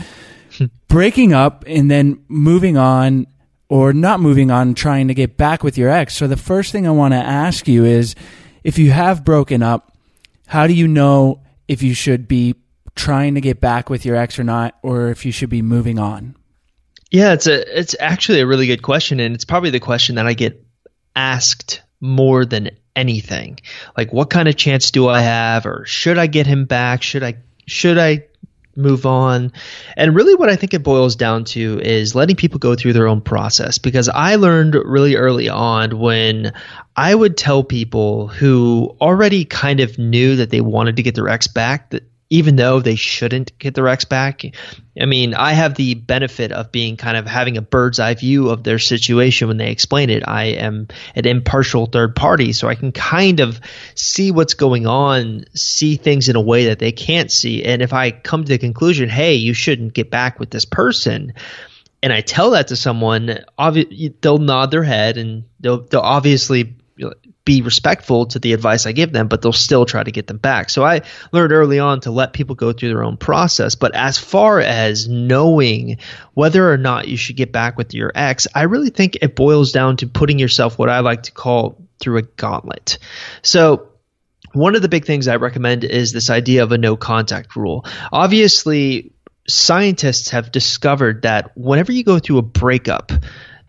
breaking 0.88 1.34
up 1.34 1.64
and 1.66 1.90
then 1.90 2.24
moving 2.28 2.76
on 2.78 3.26
or 3.68 3.92
not 3.92 4.20
moving 4.20 4.50
on 4.50 4.74
trying 4.74 5.08
to 5.08 5.14
get 5.14 5.36
back 5.36 5.64
with 5.64 5.76
your 5.76 5.90
ex. 5.90 6.14
So 6.14 6.26
the 6.26 6.36
first 6.36 6.72
thing 6.72 6.86
I 6.86 6.90
want 6.90 7.12
to 7.12 7.18
ask 7.18 7.66
you 7.66 7.84
is 7.84 8.14
if 8.62 8.78
you 8.78 8.90
have 8.90 9.24
broken 9.24 9.62
up, 9.62 9.96
how 10.46 10.66
do 10.66 10.74
you 10.74 10.86
know 10.86 11.42
if 11.66 11.82
you 11.82 11.94
should 11.94 12.28
be 12.28 12.54
trying 12.94 13.34
to 13.34 13.40
get 13.40 13.60
back 13.60 13.90
with 13.90 14.04
your 14.04 14.16
ex 14.16 14.38
or 14.38 14.44
not 14.44 14.76
or 14.82 15.08
if 15.08 15.26
you 15.26 15.32
should 15.32 15.50
be 15.50 15.62
moving 15.62 15.98
on? 15.98 16.36
Yeah, 17.10 17.32
it's 17.32 17.46
a 17.46 17.78
it's 17.78 17.94
actually 17.98 18.40
a 18.40 18.46
really 18.46 18.66
good 18.66 18.82
question 18.82 19.20
and 19.20 19.34
it's 19.34 19.44
probably 19.44 19.70
the 19.70 19.80
question 19.80 20.16
that 20.16 20.26
I 20.26 20.34
get 20.34 20.64
asked 21.14 21.82
more 22.00 22.44
than 22.44 22.70
anything. 22.94 23.60
Like 23.96 24.12
what 24.12 24.30
kind 24.30 24.48
of 24.48 24.56
chance 24.56 24.90
do 24.90 25.08
I 25.08 25.20
have 25.20 25.66
or 25.66 25.84
should 25.86 26.18
I 26.18 26.26
get 26.26 26.46
him 26.46 26.64
back? 26.64 27.02
Should 27.02 27.22
I 27.22 27.36
should 27.66 27.98
I 27.98 28.26
move 28.76 29.06
on. 29.06 29.52
And 29.96 30.14
really, 30.14 30.34
what 30.34 30.48
I 30.48 30.56
think 30.56 30.74
it 30.74 30.82
boils 30.82 31.16
down 31.16 31.44
to 31.44 31.80
is 31.80 32.14
letting 32.14 32.36
people 32.36 32.58
go 32.58 32.74
through 32.74 32.92
their 32.92 33.08
own 33.08 33.20
process. 33.20 33.78
Because 33.78 34.08
I 34.08 34.36
learned 34.36 34.74
really 34.74 35.16
early 35.16 35.48
on 35.48 35.98
when 35.98 36.52
I 36.94 37.14
would 37.14 37.36
tell 37.36 37.64
people 37.64 38.28
who 38.28 38.96
already 39.00 39.44
kind 39.44 39.80
of 39.80 39.98
knew 39.98 40.36
that 40.36 40.50
they 40.50 40.60
wanted 40.60 40.96
to 40.96 41.02
get 41.02 41.14
their 41.14 41.28
ex 41.28 41.46
back 41.46 41.90
that 41.90 42.04
even 42.28 42.56
though 42.56 42.80
they 42.80 42.96
shouldn't 42.96 43.56
get 43.58 43.74
their 43.74 43.86
ex 43.86 44.04
back. 44.04 44.42
I 45.00 45.04
mean, 45.04 45.34
I 45.34 45.52
have 45.52 45.74
the 45.74 45.94
benefit 45.94 46.50
of 46.50 46.72
being 46.72 46.96
kind 46.96 47.16
of 47.16 47.26
having 47.26 47.56
a 47.56 47.62
bird's 47.62 48.00
eye 48.00 48.14
view 48.14 48.50
of 48.50 48.64
their 48.64 48.78
situation 48.78 49.46
when 49.46 49.58
they 49.58 49.70
explain 49.70 50.10
it. 50.10 50.26
I 50.26 50.44
am 50.44 50.88
an 51.14 51.26
impartial 51.26 51.86
third 51.86 52.16
party, 52.16 52.52
so 52.52 52.68
I 52.68 52.74
can 52.74 52.90
kind 52.92 53.40
of 53.40 53.60
see 53.94 54.32
what's 54.32 54.54
going 54.54 54.86
on, 54.86 55.44
see 55.54 55.96
things 55.96 56.28
in 56.28 56.36
a 56.36 56.40
way 56.40 56.66
that 56.66 56.80
they 56.80 56.92
can't 56.92 57.30
see. 57.30 57.64
And 57.64 57.80
if 57.80 57.92
I 57.92 58.10
come 58.10 58.44
to 58.44 58.48
the 58.48 58.58
conclusion, 58.58 59.08
hey, 59.08 59.34
you 59.34 59.54
shouldn't 59.54 59.94
get 59.94 60.10
back 60.10 60.40
with 60.40 60.50
this 60.50 60.64
person, 60.64 61.34
and 62.02 62.12
I 62.12 62.20
tell 62.20 62.50
that 62.50 62.68
to 62.68 62.76
someone, 62.76 63.38
obvi- 63.58 64.14
they'll 64.20 64.38
nod 64.38 64.70
their 64.70 64.82
head 64.82 65.16
and 65.16 65.44
they'll, 65.60 65.82
they'll 65.82 66.00
obviously 66.00 66.76
be 67.44 67.62
respectful 67.62 68.26
to 68.26 68.38
the 68.38 68.52
advice 68.52 68.86
I 68.86 68.92
give 68.92 69.12
them, 69.12 69.28
but 69.28 69.42
they'll 69.42 69.52
still 69.52 69.86
try 69.86 70.02
to 70.02 70.10
get 70.10 70.26
them 70.26 70.38
back. 70.38 70.70
So 70.70 70.84
I 70.84 71.02
learned 71.32 71.52
early 71.52 71.78
on 71.78 72.00
to 72.00 72.10
let 72.10 72.32
people 72.32 72.54
go 72.54 72.72
through 72.72 72.88
their 72.88 73.04
own 73.04 73.16
process. 73.16 73.74
But 73.74 73.94
as 73.94 74.18
far 74.18 74.60
as 74.60 75.08
knowing 75.08 75.98
whether 76.34 76.70
or 76.70 76.78
not 76.78 77.08
you 77.08 77.16
should 77.16 77.36
get 77.36 77.52
back 77.52 77.76
with 77.76 77.94
your 77.94 78.12
ex, 78.14 78.46
I 78.54 78.62
really 78.62 78.90
think 78.90 79.18
it 79.20 79.36
boils 79.36 79.72
down 79.72 79.98
to 79.98 80.06
putting 80.06 80.38
yourself 80.38 80.78
what 80.78 80.88
I 80.88 81.00
like 81.00 81.24
to 81.24 81.32
call 81.32 81.86
through 82.00 82.18
a 82.18 82.22
gauntlet. 82.22 82.98
So 83.42 83.90
one 84.52 84.74
of 84.74 84.82
the 84.82 84.88
big 84.88 85.04
things 85.04 85.28
I 85.28 85.36
recommend 85.36 85.84
is 85.84 86.12
this 86.12 86.30
idea 86.30 86.62
of 86.62 86.72
a 86.72 86.78
no 86.78 86.96
contact 86.96 87.56
rule. 87.56 87.84
Obviously, 88.10 89.12
scientists 89.46 90.30
have 90.30 90.50
discovered 90.50 91.22
that 91.22 91.56
whenever 91.56 91.92
you 91.92 92.04
go 92.04 92.18
through 92.18 92.38
a 92.38 92.42
breakup, 92.42 93.12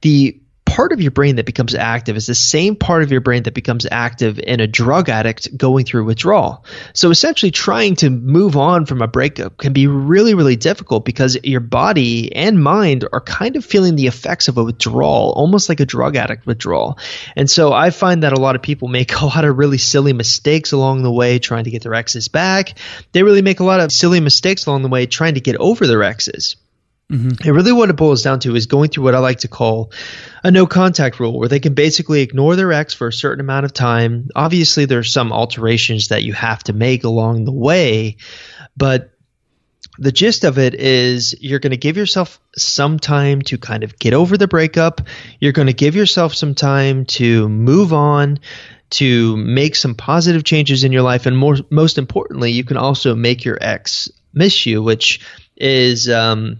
the 0.01 0.41
part 0.67 0.91
of 0.91 1.01
your 1.01 1.11
brain 1.11 1.37
that 1.37 1.45
becomes 1.45 1.73
active 1.73 2.17
is 2.17 2.27
the 2.27 2.35
same 2.35 2.75
part 2.75 3.01
of 3.01 3.11
your 3.11 3.21
brain 3.21 3.43
that 3.43 3.53
becomes 3.53 3.87
active 3.89 4.37
in 4.37 4.59
a 4.59 4.67
drug 4.67 5.07
addict 5.07 5.55
going 5.57 5.85
through 5.85 6.03
withdrawal. 6.03 6.65
So 6.93 7.09
essentially 7.09 7.51
trying 7.51 7.95
to 7.97 8.09
move 8.09 8.57
on 8.57 8.85
from 8.85 9.01
a 9.01 9.07
breakup 9.07 9.57
can 9.57 9.71
be 9.71 9.87
really, 9.87 10.33
really 10.33 10.57
difficult 10.57 11.05
because 11.05 11.37
your 11.43 11.61
body 11.61 12.35
and 12.35 12.61
mind 12.61 13.07
are 13.11 13.21
kind 13.21 13.55
of 13.55 13.63
feeling 13.63 13.95
the 13.95 14.07
effects 14.07 14.49
of 14.49 14.57
a 14.57 14.63
withdrawal, 14.63 15.31
almost 15.31 15.69
like 15.69 15.79
a 15.79 15.85
drug 15.85 16.17
addict 16.17 16.45
withdrawal. 16.45 16.99
And 17.35 17.49
so 17.49 17.71
I 17.71 17.89
find 17.89 18.23
that 18.23 18.33
a 18.33 18.39
lot 18.39 18.55
of 18.55 18.61
people 18.61 18.89
make 18.89 19.15
a 19.15 19.25
lot 19.25 19.45
of 19.45 19.57
really 19.57 19.77
silly 19.77 20.13
mistakes 20.13 20.73
along 20.73 21.01
the 21.01 21.11
way 21.11 21.39
trying 21.39 21.63
to 21.63 21.71
get 21.71 21.83
their 21.83 21.93
exes 21.93 22.27
back. 22.27 22.77
They 23.13 23.23
really 23.23 23.41
make 23.41 23.61
a 23.61 23.65
lot 23.65 23.79
of 23.79 23.91
silly 23.91 24.19
mistakes 24.19 24.65
along 24.65 24.81
the 24.81 24.89
way 24.89 25.05
trying 25.05 25.35
to 25.35 25.41
get 25.41 25.55
over 25.55 25.87
their 25.87 26.03
exes. 26.03 26.57
Mm-hmm. 27.11 27.47
And 27.47 27.55
really, 27.55 27.71
what 27.71 27.89
it 27.89 27.95
boils 27.95 28.21
down 28.21 28.41
to 28.41 28.55
is 28.55 28.65
going 28.65 28.89
through 28.89 29.05
what 29.05 29.15
I 29.15 29.19
like 29.19 29.39
to 29.39 29.47
call 29.47 29.93
a 30.43 30.51
no 30.51 30.67
contact 30.67 31.21
rule, 31.21 31.39
where 31.39 31.47
they 31.47 31.61
can 31.61 31.73
basically 31.73 32.21
ignore 32.21 32.57
their 32.57 32.73
ex 32.73 32.93
for 32.93 33.07
a 33.07 33.13
certain 33.13 33.39
amount 33.39 33.65
of 33.65 33.71
time. 33.71 34.27
Obviously, 34.35 34.85
there's 34.85 35.13
some 35.13 35.31
alterations 35.31 36.09
that 36.09 36.23
you 36.23 36.33
have 36.33 36.63
to 36.65 36.73
make 36.73 37.05
along 37.05 37.45
the 37.45 37.53
way, 37.53 38.17
but 38.75 39.11
the 39.99 40.11
gist 40.11 40.43
of 40.43 40.57
it 40.59 40.75
is 40.75 41.33
you're 41.39 41.59
going 41.59 41.71
to 41.71 41.77
give 41.77 41.95
yourself 41.95 42.41
some 42.57 42.99
time 42.99 43.41
to 43.43 43.57
kind 43.57 43.83
of 43.83 43.97
get 43.97 44.13
over 44.13 44.37
the 44.37 44.47
breakup. 44.47 45.01
You're 45.39 45.53
going 45.53 45.67
to 45.67 45.73
give 45.73 45.95
yourself 45.95 46.35
some 46.35 46.55
time 46.55 47.05
to 47.05 47.47
move 47.47 47.93
on, 47.93 48.39
to 48.91 49.37
make 49.37 49.75
some 49.75 49.95
positive 49.95 50.43
changes 50.43 50.83
in 50.83 50.91
your 50.91 51.03
life, 51.03 51.25
and 51.25 51.37
more, 51.37 51.55
most 51.69 51.97
importantly, 51.97 52.51
you 52.51 52.65
can 52.65 52.75
also 52.75 53.15
make 53.15 53.45
your 53.45 53.57
ex 53.61 54.09
miss 54.33 54.65
you, 54.65 54.83
which 54.83 55.21
is 55.55 56.09
um, 56.09 56.59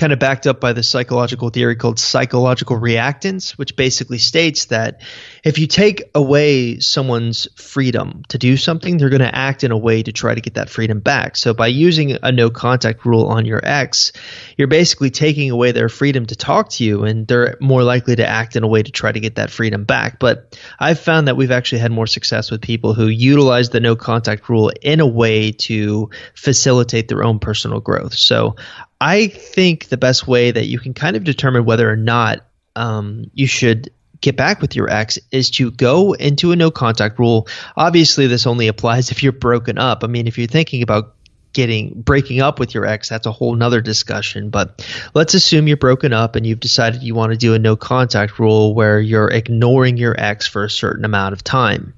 kind 0.00 0.14
of 0.14 0.18
backed 0.18 0.46
up 0.46 0.60
by 0.60 0.72
the 0.72 0.82
psychological 0.82 1.50
theory 1.50 1.76
called 1.76 1.98
psychological 1.98 2.74
reactance, 2.74 3.50
which 3.50 3.76
basically 3.76 4.16
states 4.16 4.64
that 4.66 5.02
if 5.44 5.58
you 5.58 5.66
take 5.66 6.10
away 6.14 6.80
someone's 6.80 7.46
freedom 7.54 8.22
to 8.28 8.38
do 8.38 8.56
something, 8.56 8.96
they're 8.96 9.10
going 9.10 9.20
to 9.20 9.34
act 9.34 9.62
in 9.62 9.72
a 9.72 9.76
way 9.76 10.02
to 10.02 10.10
try 10.10 10.34
to 10.34 10.40
get 10.40 10.54
that 10.54 10.70
freedom 10.70 11.00
back. 11.00 11.36
So 11.36 11.52
by 11.52 11.66
using 11.66 12.16
a 12.22 12.32
no 12.32 12.48
contact 12.48 13.04
rule 13.04 13.26
on 13.26 13.44
your 13.44 13.60
ex, 13.62 14.12
you're 14.56 14.68
basically 14.68 15.10
taking 15.10 15.50
away 15.50 15.72
their 15.72 15.90
freedom 15.90 16.24
to 16.26 16.34
talk 16.34 16.70
to 16.70 16.84
you, 16.84 17.04
and 17.04 17.26
they're 17.26 17.58
more 17.60 17.82
likely 17.82 18.16
to 18.16 18.26
act 18.26 18.56
in 18.56 18.62
a 18.62 18.68
way 18.68 18.82
to 18.82 18.90
try 18.90 19.12
to 19.12 19.20
get 19.20 19.34
that 19.34 19.50
freedom 19.50 19.84
back. 19.84 20.18
But 20.18 20.58
I've 20.78 20.98
found 20.98 21.28
that 21.28 21.36
we've 21.36 21.50
actually 21.50 21.80
had 21.80 21.92
more 21.92 22.06
success 22.06 22.50
with 22.50 22.62
people 22.62 22.94
who 22.94 23.06
utilize 23.08 23.68
the 23.68 23.80
no 23.80 23.96
contact 23.96 24.48
rule 24.48 24.72
in 24.80 25.00
a 25.00 25.06
way 25.06 25.52
to 25.52 26.08
facilitate 26.34 27.08
their 27.08 27.22
own 27.22 27.38
personal 27.38 27.80
growth. 27.80 28.14
So 28.14 28.56
I 29.00 29.28
think 29.28 29.88
the 29.88 29.96
best 29.96 30.26
way 30.26 30.50
that 30.50 30.66
you 30.66 30.78
can 30.78 30.94
kind 30.94 31.16
of 31.16 31.24
determine 31.24 31.64
whether 31.64 31.90
or 31.90 31.96
not 31.96 32.44
um, 32.76 33.30
you 33.32 33.46
should 33.46 33.90
get 34.20 34.36
back 34.36 34.60
with 34.60 34.76
your 34.76 34.90
ex 34.90 35.18
is 35.30 35.50
to 35.50 35.70
go 35.70 36.12
into 36.12 36.52
a 36.52 36.56
no 36.56 36.70
contact 36.70 37.18
rule. 37.18 37.48
Obviously, 37.76 38.26
this 38.26 38.46
only 38.46 38.68
applies 38.68 39.10
if 39.10 39.22
you're 39.22 39.32
broken 39.32 39.78
up. 39.78 40.04
I 40.04 40.06
mean, 40.06 40.26
if 40.26 40.36
you're 40.36 40.46
thinking 40.46 40.82
about 40.82 41.14
getting 41.52 42.00
breaking 42.02 42.40
up 42.40 42.60
with 42.60 42.74
your 42.74 42.86
ex 42.86 43.08
that's 43.08 43.26
a 43.26 43.32
whole 43.32 43.56
nother 43.56 43.80
discussion 43.80 44.50
but 44.50 44.86
let's 45.14 45.34
assume 45.34 45.66
you're 45.66 45.76
broken 45.76 46.12
up 46.12 46.36
and 46.36 46.46
you've 46.46 46.60
decided 46.60 47.02
you 47.02 47.12
want 47.14 47.32
to 47.32 47.36
do 47.36 47.54
a 47.54 47.58
no 47.58 47.74
contact 47.74 48.38
rule 48.38 48.72
where 48.72 49.00
you're 49.00 49.28
ignoring 49.28 49.96
your 49.96 50.14
ex 50.16 50.46
for 50.46 50.62
a 50.62 50.70
certain 50.70 51.04
amount 51.04 51.32
of 51.32 51.42
time 51.42 51.92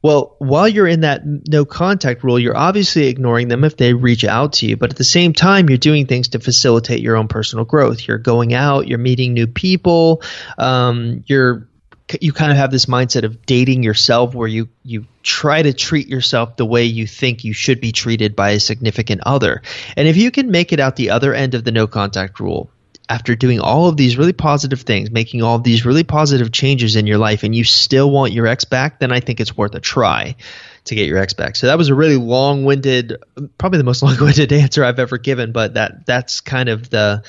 well, 0.00 0.36
while 0.38 0.68
you're 0.68 0.86
in 0.86 1.00
that 1.00 1.22
no 1.24 1.64
contact 1.64 2.22
rule, 2.22 2.38
you're 2.38 2.56
obviously 2.56 3.08
ignoring 3.08 3.48
them 3.48 3.64
if 3.64 3.76
they 3.76 3.94
reach 3.94 4.24
out 4.24 4.54
to 4.54 4.66
you. 4.66 4.76
But 4.76 4.90
at 4.90 4.96
the 4.96 5.04
same 5.04 5.32
time, 5.32 5.68
you're 5.68 5.78
doing 5.78 6.06
things 6.06 6.28
to 6.28 6.38
facilitate 6.38 7.00
your 7.00 7.16
own 7.16 7.26
personal 7.26 7.64
growth. 7.64 8.06
You're 8.06 8.18
going 8.18 8.54
out, 8.54 8.86
you're 8.86 8.98
meeting 8.98 9.34
new 9.34 9.48
people, 9.48 10.22
um, 10.56 11.24
you're 11.26 11.68
you 12.20 12.32
kind 12.32 12.50
of 12.50 12.56
have 12.56 12.70
this 12.70 12.86
mindset 12.86 13.24
of 13.24 13.44
dating 13.44 13.82
yourself 13.82 14.34
where 14.34 14.48
you 14.48 14.68
you 14.82 15.06
try 15.22 15.60
to 15.60 15.74
treat 15.74 16.08
yourself 16.08 16.56
the 16.56 16.64
way 16.64 16.84
you 16.84 17.06
think 17.06 17.44
you 17.44 17.52
should 17.52 17.80
be 17.80 17.92
treated 17.92 18.34
by 18.34 18.50
a 18.50 18.60
significant 18.60 19.20
other. 19.26 19.62
And 19.96 20.08
if 20.08 20.16
you 20.16 20.30
can 20.30 20.50
make 20.50 20.72
it 20.72 20.80
out 20.80 20.96
the 20.96 21.10
other 21.10 21.34
end 21.34 21.54
of 21.54 21.64
the 21.64 21.72
no 21.72 21.86
contact 21.86 22.40
rule, 22.40 22.70
after 23.08 23.34
doing 23.34 23.60
all 23.60 23.88
of 23.88 23.96
these 23.96 24.18
really 24.18 24.32
positive 24.32 24.82
things, 24.82 25.10
making 25.10 25.42
all 25.42 25.56
of 25.56 25.62
these 25.62 25.86
really 25.86 26.04
positive 26.04 26.52
changes 26.52 26.96
in 26.96 27.06
your 27.06 27.18
life, 27.18 27.42
and 27.42 27.54
you 27.54 27.64
still 27.64 28.10
want 28.10 28.32
your 28.32 28.46
ex 28.46 28.64
back, 28.64 29.00
then 29.00 29.12
I 29.12 29.20
think 29.20 29.40
it's 29.40 29.56
worth 29.56 29.74
a 29.74 29.80
try 29.80 30.36
to 30.84 30.94
get 30.94 31.06
your 31.06 31.18
ex 31.18 31.32
back. 31.32 31.56
So 31.56 31.66
that 31.68 31.78
was 31.78 31.88
a 31.88 31.94
really 31.94 32.16
long-winded, 32.16 33.16
probably 33.56 33.78
the 33.78 33.84
most 33.84 34.02
long-winded 34.04 34.52
answer 34.52 34.84
I've 34.84 34.98
ever 34.98 35.18
given, 35.18 35.52
but 35.52 35.74
that 35.74 36.06
that's 36.06 36.40
kind 36.40 36.68
of 36.68 36.90
the 36.90 37.22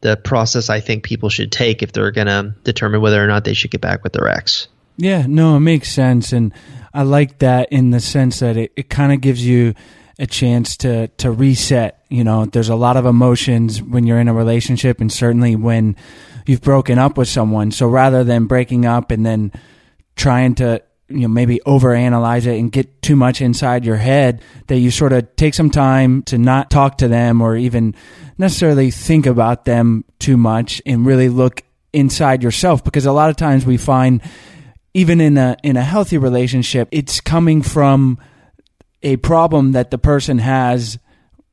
the 0.00 0.16
process 0.18 0.68
I 0.68 0.80
think 0.80 1.02
people 1.02 1.30
should 1.30 1.50
take 1.50 1.82
if 1.82 1.92
they're 1.92 2.10
going 2.10 2.26
to 2.26 2.54
determine 2.62 3.00
whether 3.00 3.22
or 3.22 3.26
not 3.26 3.44
they 3.44 3.54
should 3.54 3.70
get 3.70 3.80
back 3.80 4.04
with 4.04 4.12
their 4.12 4.28
ex. 4.28 4.68
Yeah, 4.98 5.24
no, 5.26 5.56
it 5.56 5.60
makes 5.60 5.90
sense, 5.90 6.32
and 6.32 6.52
I 6.92 7.02
like 7.02 7.38
that 7.40 7.72
in 7.72 7.90
the 7.90 8.00
sense 8.00 8.40
that 8.40 8.56
it, 8.56 8.72
it 8.76 8.88
kind 8.88 9.12
of 9.12 9.20
gives 9.20 9.44
you 9.44 9.74
a 10.18 10.26
chance 10.26 10.76
to 10.78 11.08
to 11.08 11.30
reset. 11.30 12.04
You 12.08 12.24
know, 12.24 12.44
there's 12.44 12.68
a 12.68 12.76
lot 12.76 12.96
of 12.96 13.06
emotions 13.06 13.82
when 13.82 14.06
you're 14.06 14.20
in 14.20 14.28
a 14.28 14.34
relationship, 14.34 15.00
and 15.00 15.12
certainly 15.12 15.56
when 15.56 15.96
you've 16.46 16.62
broken 16.62 16.98
up 16.98 17.16
with 17.16 17.28
someone. 17.28 17.70
So 17.70 17.88
rather 17.88 18.24
than 18.24 18.46
breaking 18.46 18.86
up 18.86 19.10
and 19.10 19.24
then 19.24 19.52
trying 20.16 20.54
to 20.56 20.82
you 21.08 21.20
know 21.20 21.28
maybe 21.28 21.60
overanalyze 21.66 22.46
it 22.46 22.58
and 22.58 22.70
get 22.70 23.02
too 23.02 23.16
much 23.16 23.40
inside 23.40 23.84
your 23.84 23.96
head, 23.96 24.42
that 24.68 24.78
you 24.78 24.90
sort 24.90 25.12
of 25.12 25.34
take 25.36 25.54
some 25.54 25.70
time 25.70 26.22
to 26.24 26.38
not 26.38 26.70
talk 26.70 26.98
to 26.98 27.08
them 27.08 27.40
or 27.40 27.56
even 27.56 27.94
necessarily 28.38 28.90
think 28.90 29.26
about 29.26 29.64
them 29.64 30.04
too 30.18 30.36
much 30.36 30.80
and 30.86 31.06
really 31.06 31.28
look 31.28 31.62
inside 31.92 32.42
yourself 32.42 32.82
because 32.82 33.06
a 33.06 33.12
lot 33.12 33.30
of 33.30 33.36
times 33.36 33.64
we 33.64 33.76
find 33.76 34.20
even 34.94 35.20
in 35.20 35.38
a 35.38 35.56
in 35.62 35.76
a 35.76 35.82
healthy 35.82 36.18
relationship 36.18 36.88
it's 36.90 37.20
coming 37.20 37.62
from 37.62 38.18
a 39.04 39.16
problem 39.18 39.72
that 39.72 39.90
the 39.90 39.98
person 39.98 40.38
has 40.38 40.98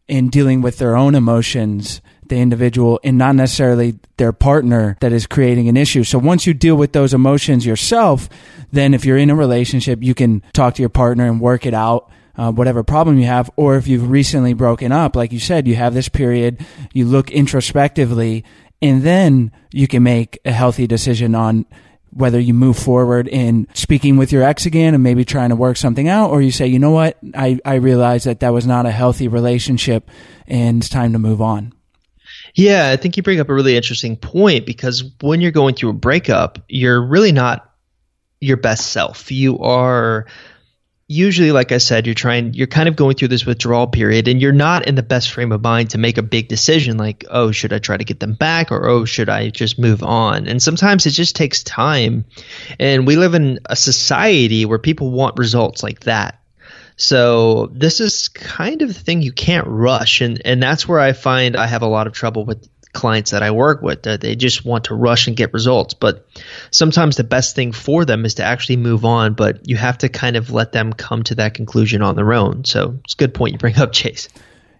in 0.08 0.30
dealing 0.30 0.62
with 0.62 0.78
their 0.78 0.96
own 0.96 1.16
emotions, 1.16 2.02
the 2.28 2.38
individual, 2.38 3.00
and 3.04 3.18
not 3.18 3.36
necessarily 3.36 4.00
their 4.18 4.34
partner 4.34 4.98
that 5.02 5.14
is 5.14 5.28
creating 5.28 5.70
an 5.70 5.78
issue. 5.78 6.04
So 6.04 6.18
once 6.18 6.48
you 6.48 6.54
deal 6.54 6.76
with 6.76 6.94
those 6.94 7.14
emotions 7.14 7.66
yourself, 7.66 8.30
then 8.72 8.94
if 8.94 9.06
you're 9.06 9.18
in 9.18 9.30
a 9.30 9.36
relationship, 9.36 10.02
you 10.02 10.14
can 10.14 10.42
talk 10.54 10.76
to 10.76 10.82
your 10.82 10.90
partner 10.90 11.28
and 11.28 11.40
work 11.40 11.66
it 11.66 11.74
out. 11.74 12.10
Uh, 12.36 12.50
whatever 12.52 12.82
problem 12.82 13.20
you 13.20 13.26
have, 13.26 13.52
or 13.58 13.76
if 13.76 13.88
you've 13.88 14.10
recently 14.10 14.54
broken 14.54 14.94
up, 14.94 15.18
like 15.18 15.34
you 15.34 15.40
said, 15.40 15.68
you 15.68 15.76
have 15.76 15.94
this 15.94 16.08
period, 16.08 16.66
you 16.94 17.06
look 17.06 17.30
introspectively, 17.30 18.46
and 18.82 19.04
then 19.04 19.52
you 19.74 19.86
can 19.86 20.02
make 20.02 20.40
a 20.46 20.52
healthy 20.52 20.88
decision 20.88 21.36
on 21.36 21.66
whether 22.14 22.40
you 22.40 22.54
move 22.54 22.78
forward 22.78 23.28
in 23.28 23.68
speaking 23.74 24.18
with 24.18 24.32
your 24.32 24.44
ex 24.44 24.66
again 24.66 24.94
and 24.94 25.04
maybe 25.04 25.26
trying 25.26 25.50
to 25.50 25.56
work 25.56 25.78
something 25.78 26.08
out, 26.08 26.30
or 26.30 26.42
you 26.42 26.52
say, 26.52 26.68
you 26.68 26.80
know 26.80 26.92
what, 26.92 27.18
I, 27.34 27.60
I 27.66 27.76
realize 27.76 28.26
that 28.26 28.42
that 28.42 28.54
was 28.54 28.68
not 28.68 28.86
a 28.86 28.92
healthy 28.92 29.28
relationship 29.28 30.10
and 30.48 30.82
it's 30.82 30.90
time 30.90 31.14
to 31.14 31.20
move 31.20 31.42
on. 31.42 31.74
Yeah, 32.54 32.90
I 32.90 32.98
think 32.98 33.16
you 33.16 33.24
bring 33.24 33.40
up 33.40 33.50
a 33.50 33.54
really 33.54 33.78
interesting 33.78 34.18
point 34.18 34.66
because 34.66 35.04
when 35.22 35.40
you're 35.40 35.52
going 35.52 35.76
through 35.76 35.92
a 35.92 35.94
breakup, 35.94 36.60
you're 36.68 37.02
really 37.02 37.32
not 37.32 37.72
your 38.42 38.58
best 38.58 38.92
self. 38.92 39.32
You 39.32 39.60
are 39.60 40.26
usually 41.12 41.52
like 41.52 41.72
i 41.72 41.78
said 41.78 42.06
you're 42.06 42.16
trying 42.16 42.54
you're 42.54 42.68
kind 42.68 42.88
of 42.88 42.96
going 42.96 43.16
through 43.16 43.28
this 43.28 43.46
withdrawal 43.46 43.88
period 43.88 44.28
and 44.28 44.42
you're 44.42 44.52
not 44.52 44.88
in 44.88 44.96
the 44.96 45.04
best 45.04 45.32
frame 45.32 45.52
of 45.52 45.62
mind 45.62 45.90
to 45.90 45.98
make 45.98 46.18
a 46.18 46.24
big 46.24 46.48
decision 46.48 46.98
like 46.98 47.26
oh 47.30 47.52
should 47.52 47.74
i 47.74 47.80
try 47.80 47.98
to 47.98 48.04
get 48.04 48.20
them 48.20 48.34
back 48.34 48.72
or 48.72 48.88
oh 48.88 49.06
should 49.06 49.30
i 49.30 49.50
just 49.50 49.80
move 49.80 50.04
on? 50.04 50.48
And 50.48 50.62
sometimes 50.62 51.06
it 51.06 51.12
just 51.12 51.36
takes 51.36 51.64
time. 51.64 52.26
And 52.80 53.06
we 53.06 53.16
live 53.16 53.34
in 53.34 53.60
a 53.66 53.76
society 53.76 54.66
where 54.66 54.80
people 54.80 55.12
want 55.12 55.38
results 55.38 55.84
like 55.84 56.02
that. 56.02 56.40
So 56.96 57.68
this 57.68 58.00
is 58.00 58.28
kind 58.28 58.82
of 58.82 58.88
the 58.90 58.94
thing 58.94 59.22
you 59.22 59.32
can't 59.32 59.68
rush. 59.68 60.22
And 60.22 60.42
and 60.46 60.62
that's 60.62 60.88
where 60.88 61.00
i 61.00 61.14
find 61.14 61.56
i 61.56 61.68
have 61.68 61.82
a 61.82 61.88
lot 61.88 62.08
of 62.08 62.14
trouble 62.14 62.46
with 62.46 62.68
clients 62.94 63.32
that 63.32 63.44
I 63.44 63.52
work 63.52 63.82
with 63.82 64.04
they 64.04 64.36
just 64.36 64.66
want 64.66 64.86
to 64.86 64.96
rush 64.96 65.28
and 65.28 65.38
get 65.38 65.54
results. 65.54 65.94
But 65.94 66.28
sometimes 66.72 67.16
the 67.16 67.24
best 67.24 67.56
thing 67.56 67.72
for 67.72 68.06
them 68.06 68.26
is 68.26 68.36
to 68.36 68.44
actually 68.44 68.78
move 68.78 69.06
on, 69.06 69.34
but 69.34 69.68
you 69.68 69.78
have 69.78 70.00
to 70.00 70.10
kind 70.10 70.36
of 70.36 70.52
let 70.52 70.72
them 70.72 70.94
come 70.94 71.24
to 71.24 71.36
that 71.36 71.54
conclusion 71.54 72.02
on 72.02 72.16
their 72.16 72.34
own. 72.34 72.66
So 72.66 73.00
it's 73.04 73.14
a 73.14 73.18
good 73.18 73.34
point 73.34 73.54
you 73.54 73.60
bring 73.60 73.78
up, 73.78 73.92
Chase. 73.92 74.28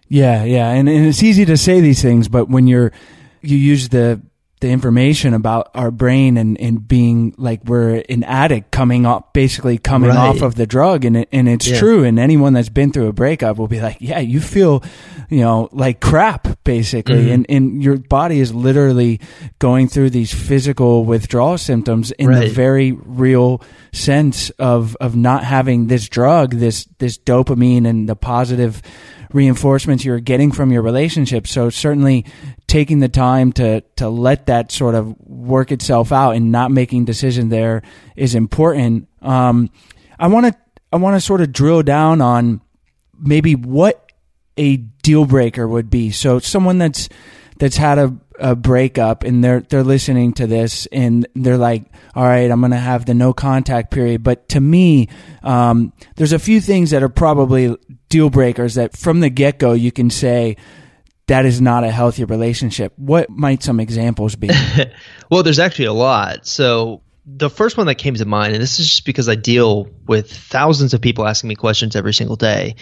Yeah, 0.08 0.44
yeah. 0.44 0.70
And, 0.70 0.88
and 0.88 1.06
it's 1.06 1.22
easy 1.22 1.44
to 1.46 1.56
say 1.56 1.80
these 1.80 2.02
things, 2.02 2.28
but 2.28 2.48
when 2.48 2.66
you're, 2.66 2.92
you 3.40 3.56
use 3.56 3.88
the, 3.88 4.20
the 4.62 4.68
information 4.70 5.34
about 5.34 5.70
our 5.74 5.90
brain 5.90 6.36
and, 6.38 6.58
and 6.60 6.86
being 6.88 7.34
like 7.36 7.62
we're 7.64 8.02
an 8.08 8.22
addict 8.24 8.70
coming 8.70 9.04
off 9.04 9.32
basically 9.32 9.76
coming 9.76 10.08
Right. 10.10 10.16
off 10.16 10.40
of 10.40 10.54
the 10.54 10.66
drug. 10.66 11.04
And 11.04 11.16
it, 11.16 11.28
and 11.32 11.48
it's 11.48 11.66
Yeah. 11.68 11.78
true. 11.78 12.04
And 12.04 12.18
anyone 12.18 12.52
that's 12.54 12.68
been 12.68 12.92
through 12.92 13.08
a 13.08 13.12
breakup 13.12 13.58
will 13.58 13.66
be 13.68 13.80
like, 13.80 13.96
yeah, 14.00 14.20
you 14.20 14.40
feel, 14.40 14.82
you 15.28 15.40
know, 15.40 15.68
like 15.72 16.00
crap 16.00 16.46
basically. 16.64 17.26
Mhm. 17.26 17.34
And, 17.34 17.46
and 17.48 17.82
your 17.82 17.96
body 17.98 18.38
is 18.38 18.54
literally 18.54 19.20
going 19.58 19.88
through 19.88 20.10
these 20.10 20.32
physical 20.32 21.04
withdrawal 21.04 21.58
symptoms 21.58 22.12
in 22.12 22.30
the 22.30 22.48
very 22.48 22.92
real 22.92 23.60
sense 23.92 24.50
of, 24.58 24.96
of 25.00 25.16
not 25.16 25.42
having 25.44 25.88
this 25.88 26.08
drug, 26.08 26.54
this, 26.54 26.86
this 26.98 27.18
dopamine 27.18 27.84
and 27.86 28.08
the 28.08 28.16
positive 28.16 28.80
reinforcements 29.34 30.04
you're 30.04 30.20
getting 30.20 30.52
from 30.52 30.72
your 30.72 30.82
relationship. 30.82 31.46
So 31.46 31.70
certainly 31.70 32.26
taking 32.66 33.00
the 33.00 33.08
time 33.08 33.52
to 33.54 33.82
to 33.96 34.08
let 34.08 34.46
that 34.46 34.72
sort 34.72 34.94
of 34.94 35.18
work 35.20 35.72
itself 35.72 36.12
out 36.12 36.32
and 36.32 36.52
not 36.52 36.70
making 36.70 37.04
decisions 37.04 37.50
there 37.50 37.82
is 38.16 38.34
important. 38.34 39.08
Um, 39.20 39.70
I 40.18 40.28
want 40.28 40.46
to 40.46 40.56
I 40.92 40.96
want 40.96 41.16
to 41.16 41.20
sort 41.20 41.40
of 41.40 41.52
drill 41.52 41.82
down 41.82 42.20
on 42.20 42.60
maybe 43.18 43.54
what 43.54 44.12
a 44.56 44.76
deal 44.76 45.24
breaker 45.24 45.66
would 45.66 45.90
be. 45.90 46.10
So 46.10 46.38
someone 46.38 46.78
that's 46.78 47.08
that's 47.58 47.76
had 47.76 47.98
a, 47.98 48.16
a 48.38 48.56
breakup 48.56 49.24
and 49.24 49.42
they're 49.42 49.60
they're 49.60 49.84
listening 49.84 50.32
to 50.34 50.46
this 50.46 50.86
and 50.86 51.26
they're 51.34 51.58
like, 51.58 51.84
all 52.14 52.24
right, 52.24 52.50
I'm 52.50 52.60
gonna 52.60 52.76
have 52.76 53.06
the 53.06 53.14
no 53.14 53.32
contact 53.32 53.90
period. 53.90 54.22
But 54.22 54.48
to 54.50 54.60
me, 54.60 55.08
um, 55.42 55.92
there's 56.16 56.32
a 56.32 56.38
few 56.38 56.60
things 56.60 56.90
that 56.90 57.02
are 57.02 57.08
probably 57.08 57.76
deal 58.12 58.28
breakers 58.28 58.74
that 58.74 58.94
from 58.94 59.20
the 59.20 59.30
get 59.30 59.58
go 59.58 59.72
you 59.72 59.90
can 59.90 60.10
say 60.10 60.56
that 61.28 61.46
is 61.46 61.62
not 61.62 61.82
a 61.82 61.90
healthy 61.90 62.24
relationship. 62.24 62.92
What 62.96 63.30
might 63.30 63.62
some 63.62 63.80
examples 63.80 64.36
be? 64.36 64.50
Well, 65.30 65.42
there's 65.42 65.58
actually 65.58 65.86
a 65.86 65.94
lot. 65.94 66.46
So 66.46 67.00
the 67.24 67.48
first 67.48 67.78
one 67.78 67.86
that 67.86 67.94
came 67.94 68.14
to 68.14 68.24
mind, 68.26 68.52
and 68.52 68.62
this 68.62 68.78
is 68.80 68.86
just 68.86 69.06
because 69.06 69.30
I 69.30 69.34
deal 69.34 69.88
with 70.06 70.30
thousands 70.30 70.92
of 70.92 71.00
people 71.00 71.26
asking 71.26 71.48
me 71.48 71.54
questions 71.54 71.96
every 71.96 72.12
single 72.12 72.36
day. 72.36 72.76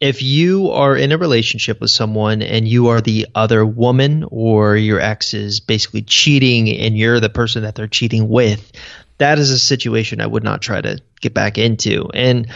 If 0.00 0.22
you 0.22 0.70
are 0.70 0.96
in 0.96 1.10
a 1.10 1.18
relationship 1.18 1.80
with 1.80 1.90
someone 1.90 2.42
and 2.42 2.68
you 2.68 2.88
are 2.88 3.00
the 3.00 3.26
other 3.34 3.66
woman 3.66 4.24
or 4.30 4.76
your 4.76 5.00
ex 5.00 5.34
is 5.34 5.58
basically 5.58 6.02
cheating 6.02 6.70
and 6.70 6.96
you're 6.96 7.18
the 7.18 7.28
person 7.28 7.64
that 7.64 7.74
they're 7.74 7.88
cheating 7.88 8.28
with, 8.28 8.70
that 9.18 9.40
is 9.40 9.50
a 9.50 9.58
situation 9.58 10.20
I 10.20 10.28
would 10.28 10.44
not 10.44 10.62
try 10.62 10.80
to 10.80 11.00
get 11.20 11.34
back 11.34 11.58
into. 11.58 12.08
And 12.14 12.46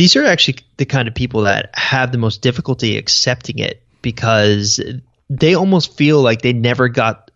these 0.00 0.16
are 0.16 0.24
actually 0.24 0.56
the 0.78 0.86
kind 0.86 1.08
of 1.08 1.14
people 1.14 1.42
that 1.42 1.68
have 1.74 2.10
the 2.10 2.16
most 2.16 2.40
difficulty 2.40 2.96
accepting 2.96 3.58
it 3.58 3.82
because 4.00 4.80
they 5.28 5.54
almost 5.54 5.94
feel 5.94 6.22
like 6.22 6.40
they 6.40 6.54
never 6.54 6.88
got 6.88 7.30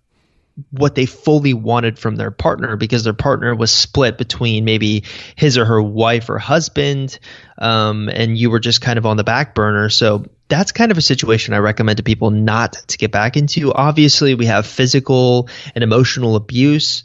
what 0.70 0.94
they 0.94 1.05
fully 1.05 1.53
wanted 1.53 1.98
from 1.98 2.16
their 2.16 2.31
partner 2.31 2.77
because 2.77 3.05
their 3.05 3.12
partner 3.12 3.55
was 3.55 3.70
split 3.70 4.16
between 4.16 4.64
maybe 4.64 5.05
his 5.37 5.59
or 5.59 5.66
her 5.66 5.83
wife 5.83 6.31
or 6.31 6.38
husband 6.38 7.18
um, 7.59 8.09
and 8.09 8.38
you 8.38 8.48
were 8.48 8.61
just 8.61 8.81
kind 8.81 8.96
of 8.96 9.05
on 9.05 9.18
the 9.18 9.24
back 9.24 9.55
burner. 9.55 9.90
So 9.90 10.24
that's 10.48 10.72
kind 10.72 10.90
of 10.90 10.96
a 10.96 11.03
situation 11.03 11.53
i 11.53 11.59
recommend 11.59 11.98
to 11.98 12.03
people 12.03 12.31
not 12.31 12.72
to 12.88 12.96
get 12.96 13.12
back 13.12 13.37
into. 13.37 13.74
Obviously 13.74 14.35
we 14.37 14.46
have 14.46 14.66
physical 14.66 15.50
and 15.74 15.85
emotional 15.85 16.35
abuse 16.35 17.05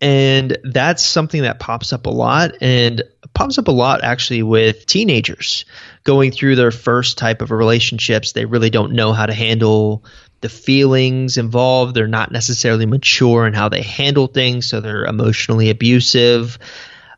and 0.00 0.56
that's 0.62 1.02
something 1.02 1.42
that 1.42 1.58
pops 1.58 1.92
up 1.92 2.06
a 2.06 2.10
lot. 2.10 2.56
And 2.60 3.02
pops 3.38 3.56
up 3.56 3.68
a 3.68 3.72
lot 3.72 4.02
actually 4.02 4.42
with 4.42 4.84
teenagers 4.84 5.64
going 6.02 6.32
through 6.32 6.56
their 6.56 6.72
first 6.72 7.18
type 7.18 7.40
of 7.40 7.52
relationships. 7.52 8.32
They 8.32 8.46
really 8.46 8.68
don't 8.68 8.94
know 8.94 9.12
how 9.12 9.26
to 9.26 9.32
handle 9.32 10.04
the 10.40 10.48
feelings 10.48 11.36
involved. 11.36 11.94
They're 11.94 12.08
not 12.08 12.32
necessarily 12.32 12.84
mature 12.84 13.46
in 13.46 13.54
how 13.54 13.68
they 13.68 13.82
handle 13.82 14.26
things 14.26 14.68
so 14.68 14.80
they're 14.80 15.04
emotionally 15.04 15.70
abusive. 15.70 16.58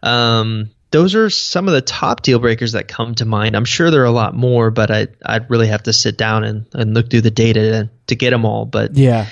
Um, 0.02 0.68
those 0.90 1.14
are 1.14 1.30
some 1.30 1.68
of 1.68 1.72
the 1.72 1.80
top 1.80 2.20
deal 2.20 2.38
breakers 2.38 2.72
that 2.72 2.86
come 2.86 3.14
to 3.14 3.24
mind. 3.24 3.56
I'm 3.56 3.64
sure 3.64 3.90
there 3.90 4.02
are 4.02 4.04
a 4.04 4.10
lot 4.10 4.34
more 4.34 4.70
but 4.70 4.90
I, 4.90 5.06
i'd 5.24 5.48
really 5.48 5.68
have 5.68 5.84
to 5.84 5.94
sit 5.94 6.18
down 6.18 6.44
and, 6.44 6.66
and 6.74 6.92
look 6.92 7.08
through 7.08 7.22
the 7.22 7.30
data 7.30 7.60
to, 7.60 7.90
to 8.08 8.14
get 8.14 8.30
them 8.30 8.44
all 8.44 8.66
but 8.66 8.94
yeah. 8.94 9.26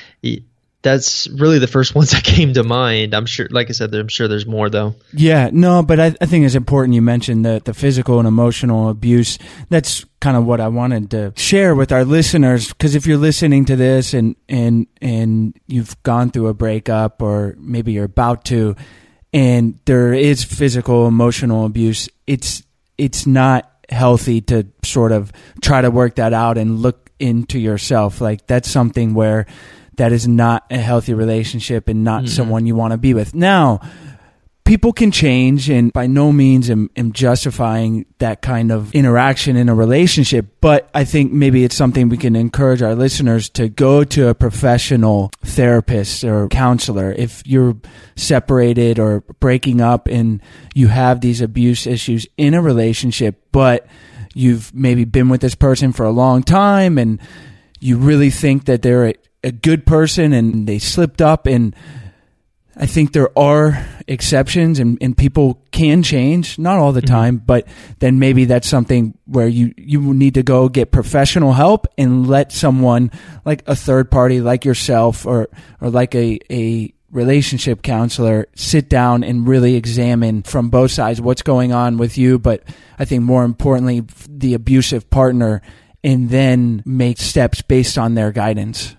That's 0.82 1.26
really 1.28 1.58
the 1.58 1.66
first 1.66 1.94
ones 1.94 2.10
that 2.12 2.24
came 2.24 2.54
to 2.54 2.62
mind. 2.62 3.14
I'm 3.14 3.26
sure, 3.26 3.48
like 3.50 3.68
I 3.68 3.72
said, 3.72 3.94
I'm 3.94 4.08
sure 4.08 4.28
there's 4.28 4.46
more 4.46 4.70
though. 4.70 4.94
Yeah, 5.12 5.50
no, 5.52 5.82
but 5.82 6.00
I, 6.00 6.14
I 6.20 6.26
think 6.26 6.44
it's 6.44 6.54
important 6.54 6.94
you 6.94 7.02
mentioned 7.02 7.44
the, 7.44 7.60
the 7.64 7.74
physical 7.74 8.18
and 8.18 8.28
emotional 8.28 8.88
abuse. 8.88 9.38
That's 9.68 10.04
kind 10.20 10.36
of 10.36 10.44
what 10.44 10.60
I 10.60 10.68
wanted 10.68 11.10
to 11.12 11.32
share 11.36 11.74
with 11.74 11.92
our 11.92 12.04
listeners. 12.04 12.68
Because 12.68 12.94
if 12.94 13.06
you're 13.06 13.18
listening 13.18 13.64
to 13.66 13.76
this 13.76 14.14
and, 14.14 14.36
and, 14.48 14.86
and 15.00 15.58
you've 15.66 16.00
gone 16.02 16.30
through 16.30 16.48
a 16.48 16.54
breakup 16.54 17.22
or 17.22 17.54
maybe 17.58 17.92
you're 17.92 18.04
about 18.04 18.44
to, 18.46 18.76
and 19.32 19.78
there 19.84 20.14
is 20.14 20.42
physical, 20.42 21.06
emotional 21.06 21.66
abuse, 21.66 22.08
it's, 22.26 22.62
it's 22.96 23.26
not 23.26 23.70
healthy 23.90 24.40
to 24.40 24.66
sort 24.84 25.12
of 25.12 25.32
try 25.60 25.80
to 25.80 25.90
work 25.90 26.16
that 26.16 26.32
out 26.32 26.58
and 26.58 26.80
look 26.80 27.10
into 27.18 27.58
yourself. 27.58 28.20
Like 28.20 28.46
that's 28.46 28.70
something 28.70 29.14
where 29.14 29.46
that 29.98 30.12
is 30.12 30.26
not 30.26 30.64
a 30.70 30.78
healthy 30.78 31.14
relationship 31.14 31.88
and 31.88 32.02
not 32.02 32.24
mm-hmm. 32.24 32.28
someone 32.28 32.66
you 32.66 32.74
want 32.74 32.92
to 32.92 32.98
be 32.98 33.14
with. 33.14 33.34
Now, 33.34 33.80
people 34.68 34.92
can 34.92 35.10
change 35.10 35.70
and 35.70 35.92
by 35.94 36.06
no 36.06 36.30
means 36.30 36.68
am, 36.68 36.90
am 36.94 37.10
justifying 37.12 38.04
that 38.18 38.42
kind 38.42 38.70
of 38.70 38.94
interaction 38.94 39.56
in 39.56 39.66
a 39.66 39.74
relationship 39.74 40.44
but 40.60 40.90
i 40.92 41.04
think 41.04 41.32
maybe 41.32 41.64
it's 41.64 41.74
something 41.74 42.10
we 42.10 42.18
can 42.18 42.36
encourage 42.36 42.82
our 42.82 42.94
listeners 42.94 43.48
to 43.48 43.66
go 43.70 44.04
to 44.04 44.28
a 44.28 44.34
professional 44.34 45.30
therapist 45.42 46.22
or 46.22 46.48
counselor 46.48 47.12
if 47.12 47.42
you're 47.46 47.74
separated 48.14 48.98
or 48.98 49.20
breaking 49.40 49.80
up 49.80 50.06
and 50.06 50.42
you 50.74 50.88
have 50.88 51.22
these 51.22 51.40
abuse 51.40 51.86
issues 51.86 52.26
in 52.36 52.52
a 52.52 52.60
relationship 52.60 53.42
but 53.52 53.86
you've 54.34 54.74
maybe 54.74 55.06
been 55.06 55.30
with 55.30 55.40
this 55.40 55.54
person 55.54 55.94
for 55.94 56.04
a 56.04 56.10
long 56.10 56.42
time 56.42 56.98
and 56.98 57.18
you 57.80 57.96
really 57.96 58.28
think 58.28 58.66
that 58.66 58.82
they're 58.82 59.14
a, 59.42 59.52
good 59.52 59.86
person 59.86 60.32
and 60.32 60.66
they 60.66 60.78
slipped 60.78 61.22
up 61.22 61.46
and 61.46 61.74
I 62.80 62.86
think 62.86 63.12
there 63.12 63.36
are 63.36 63.84
exceptions 64.06 64.78
and, 64.78 64.98
and 65.00 65.16
people 65.16 65.60
can 65.72 66.04
change, 66.04 66.58
not 66.60 66.78
all 66.78 66.92
the 66.92 67.00
mm-hmm. 67.00 67.14
time, 67.14 67.36
but 67.38 67.66
then 67.98 68.20
maybe 68.20 68.44
that's 68.44 68.68
something 68.68 69.18
where 69.26 69.48
you, 69.48 69.74
you 69.76 70.14
need 70.14 70.34
to 70.34 70.44
go 70.44 70.68
get 70.68 70.92
professional 70.92 71.52
help 71.52 71.88
and 71.98 72.28
let 72.28 72.52
someone 72.52 73.10
like 73.44 73.64
a 73.66 73.74
third 73.74 74.12
party 74.12 74.40
like 74.40 74.64
yourself 74.64 75.26
or, 75.26 75.48
or 75.80 75.90
like 75.90 76.14
a, 76.14 76.38
a 76.52 76.94
relationship 77.10 77.82
counselor 77.82 78.46
sit 78.54 78.88
down 78.88 79.24
and 79.24 79.48
really 79.48 79.74
examine 79.74 80.42
from 80.42 80.70
both 80.70 80.92
sides 80.92 81.20
what's 81.20 81.42
going 81.42 81.72
on 81.72 81.96
with 81.96 82.16
you. 82.16 82.38
But 82.38 82.62
I 82.98 83.04
think 83.04 83.24
more 83.24 83.44
importantly, 83.44 84.04
the 84.28 84.54
abusive 84.54 85.10
partner 85.10 85.62
and 86.04 86.30
then 86.30 86.82
make 86.84 87.18
steps 87.18 87.62
based 87.62 87.98
on 87.98 88.14
their 88.14 88.30
guidance. 88.30 88.94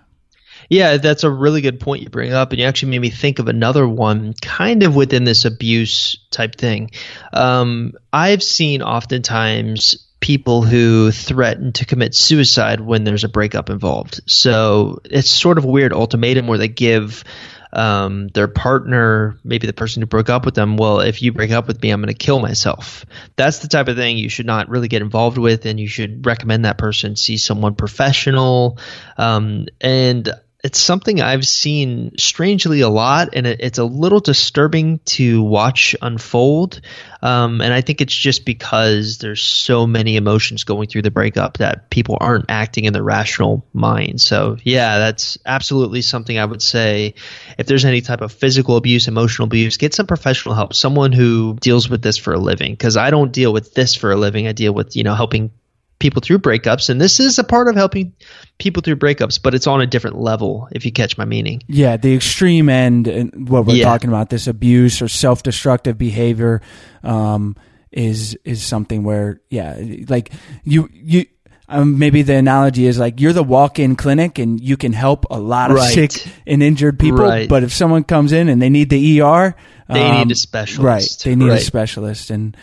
Yeah, 0.69 0.97
that's 0.97 1.23
a 1.23 1.31
really 1.31 1.61
good 1.61 1.79
point 1.79 2.03
you 2.03 2.09
bring 2.09 2.31
up, 2.31 2.51
and 2.51 2.59
you 2.59 2.65
actually 2.65 2.91
made 2.91 3.01
me 3.01 3.09
think 3.09 3.39
of 3.39 3.47
another 3.47 3.87
one, 3.87 4.33
kind 4.39 4.83
of 4.83 4.95
within 4.95 5.23
this 5.23 5.45
abuse 5.45 6.19
type 6.29 6.55
thing. 6.55 6.91
Um, 7.33 7.93
I've 8.13 8.43
seen 8.43 8.83
oftentimes 8.83 10.05
people 10.19 10.61
who 10.61 11.11
threaten 11.11 11.71
to 11.73 11.85
commit 11.85 12.13
suicide 12.13 12.81
when 12.81 13.03
there's 13.03 13.23
a 13.23 13.29
breakup 13.29 13.69
involved. 13.69 14.21
So 14.25 14.99
it's 15.05 15.29
sort 15.29 15.57
of 15.57 15.65
a 15.65 15.69
weird 15.69 15.93
ultimatum 15.93 16.45
where 16.47 16.57
they 16.57 16.67
give 16.67 17.23
um, 17.71 18.27
their 18.29 18.47
partner, 18.47 19.37
maybe 19.43 19.67
the 19.67 19.73
person 19.73 20.01
who 20.01 20.07
broke 20.07 20.29
up 20.29 20.45
with 20.45 20.55
them, 20.55 20.77
well, 20.77 20.99
if 20.99 21.21
you 21.21 21.31
break 21.31 21.51
up 21.51 21.67
with 21.67 21.81
me, 21.81 21.91
I'm 21.91 22.01
going 22.01 22.13
to 22.13 22.17
kill 22.17 22.39
myself. 22.39 23.05
That's 23.35 23.59
the 23.59 23.67
type 23.67 23.87
of 23.87 23.95
thing 23.95 24.17
you 24.17 24.29
should 24.29 24.45
not 24.45 24.69
really 24.69 24.87
get 24.87 25.01
involved 25.01 25.37
with, 25.37 25.65
and 25.65 25.79
you 25.79 25.87
should 25.87 26.25
recommend 26.25 26.65
that 26.65 26.77
person 26.77 27.15
see 27.15 27.37
someone 27.37 27.75
professional. 27.75 28.79
Um, 29.17 29.67
and 29.79 30.29
it's 30.61 30.79
something 30.79 31.21
I've 31.21 31.47
seen 31.47 32.17
strangely 32.17 32.81
a 32.81 32.89
lot, 32.89 33.29
and 33.33 33.47
it, 33.47 33.61
it's 33.61 33.79
a 33.79 33.85
little 33.85 34.19
disturbing 34.19 34.99
to 35.05 35.41
watch 35.41 35.95
unfold. 36.01 36.81
Um, 37.21 37.61
and 37.61 37.73
I 37.73 37.79
think 37.79 38.01
it's 38.01 38.13
just 38.13 38.43
because 38.43 39.19
there's 39.19 39.41
so 39.41 39.87
many 39.87 40.17
emotions 40.17 40.65
going 40.65 40.89
through 40.89 41.03
the 41.03 41.11
breakup 41.11 41.57
that 41.59 41.89
people 41.89 42.17
aren't 42.19 42.45
acting 42.49 42.85
in 42.85 42.93
their 42.93 43.03
rational 43.03 43.65
mind. 43.73 44.19
So, 44.19 44.57
yeah, 44.63 44.99
that's 44.99 45.37
absolutely 45.45 46.01
something 46.01 46.37
I 46.37 46.45
would 46.45 46.61
say. 46.61 47.15
If 47.57 47.67
there's 47.67 47.85
any 47.85 48.01
type 48.01 48.21
of 48.21 48.33
physical 48.33 48.75
abuse, 48.75 49.07
emotional 49.07 49.45
abuse, 49.47 49.77
get 49.77 49.93
some 49.93 50.07
professional 50.07 50.55
help, 50.55 50.73
someone 50.73 51.13
who 51.13 51.55
deals 51.61 51.89
with 51.89 52.01
this 52.01 52.17
for 52.17 52.33
a 52.33 52.39
living. 52.39 52.73
Because 52.73 52.97
I 52.97 53.11
don't 53.11 53.31
deal 53.31 53.53
with 53.53 53.73
this 53.73 53.95
for 53.95 54.11
a 54.11 54.17
living. 54.17 54.45
I 54.47 54.51
deal 54.51 54.73
with, 54.73 54.97
you 54.97 55.03
know, 55.03 55.15
helping 55.15 55.51
people 55.99 56.21
through 56.21 56.39
breakups 56.39 56.89
and 56.89 56.99
this 57.01 57.19
is 57.19 57.37
a 57.39 57.43
part 57.43 57.67
of 57.67 57.75
helping 57.75 58.13
people 58.57 58.81
through 58.81 58.95
breakups 58.95 59.41
but 59.41 59.53
it's 59.53 59.67
on 59.67 59.81
a 59.81 59.85
different 59.85 60.17
level 60.17 60.67
if 60.71 60.85
you 60.85 60.91
catch 60.91 61.17
my 61.17 61.25
meaning 61.25 61.61
Yeah, 61.67 61.97
the 61.97 62.15
extreme 62.15 62.69
end, 62.69 63.07
and 63.07 63.49
what 63.49 63.65
we're 63.65 63.75
Yeah. 63.75 63.83
talking 63.85 64.09
about, 64.09 64.29
this 64.29 64.47
abuse 64.47 65.01
or 65.01 65.07
self-destructive 65.07 65.97
behavior, 65.97 66.61
um, 67.03 67.55
is 67.91 68.37
is 68.45 68.61
something 68.63 69.03
where, 69.03 69.41
yeah, 69.49 69.75
like 70.07 70.31
you 70.63 70.89
you. 70.93 71.25
um, 71.67 71.99
maybe 71.99 72.21
the 72.23 72.33
analogy 72.35 72.85
is 72.87 72.97
like 72.97 73.19
you're 73.21 73.33
the 73.33 73.43
walk-in 73.43 73.95
clinic 73.95 74.39
and 74.39 74.59
you 74.59 74.75
can 74.77 74.91
help 74.93 75.25
a 75.29 75.39
lot 75.39 75.69
of 75.69 75.77
Right. 75.77 75.93
sick 75.93 76.25
and 76.47 76.63
injured 76.63 76.97
people. 76.97 77.19
Right. 77.19 77.47
But 77.49 77.63
if 77.63 77.71
someone 77.73 78.03
comes 78.03 78.31
in 78.31 78.47
and 78.49 78.59
they 78.61 78.69
need 78.69 78.89
the 78.89 79.21
ER, 79.21 79.55
They 79.87 80.01
um, 80.01 80.17
need 80.17 80.31
a 80.31 80.35
specialist. 80.35 80.83
Right. 80.83 81.23
They 81.29 81.35
need 81.35 81.51
a 81.51 81.59
specialist. 81.59 82.29
And 82.31 82.55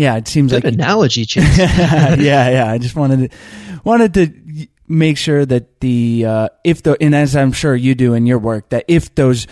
yeah, 0.00 0.16
it 0.16 0.26
seems 0.28 0.50
Good 0.50 0.64
like 0.64 0.72
analogy, 0.72 1.24
Chase. 1.26 1.58
yeah, 1.58 2.16
yeah. 2.16 2.70
I 2.70 2.78
just 2.78 2.96
wanted 2.96 3.30
to 3.30 3.36
wanted 3.84 4.14
to 4.14 4.66
make 4.88 5.18
sure 5.18 5.44
that 5.44 5.80
the 5.80 6.24
uh, 6.26 6.48
if 6.64 6.82
the 6.82 6.96
and 7.02 7.14
as 7.14 7.36
I'm 7.36 7.52
sure 7.52 7.76
you 7.76 7.94
do 7.94 8.14
in 8.14 8.24
your 8.24 8.38
work 8.38 8.70
that 8.70 8.86
if 8.88 9.14
those 9.14 9.46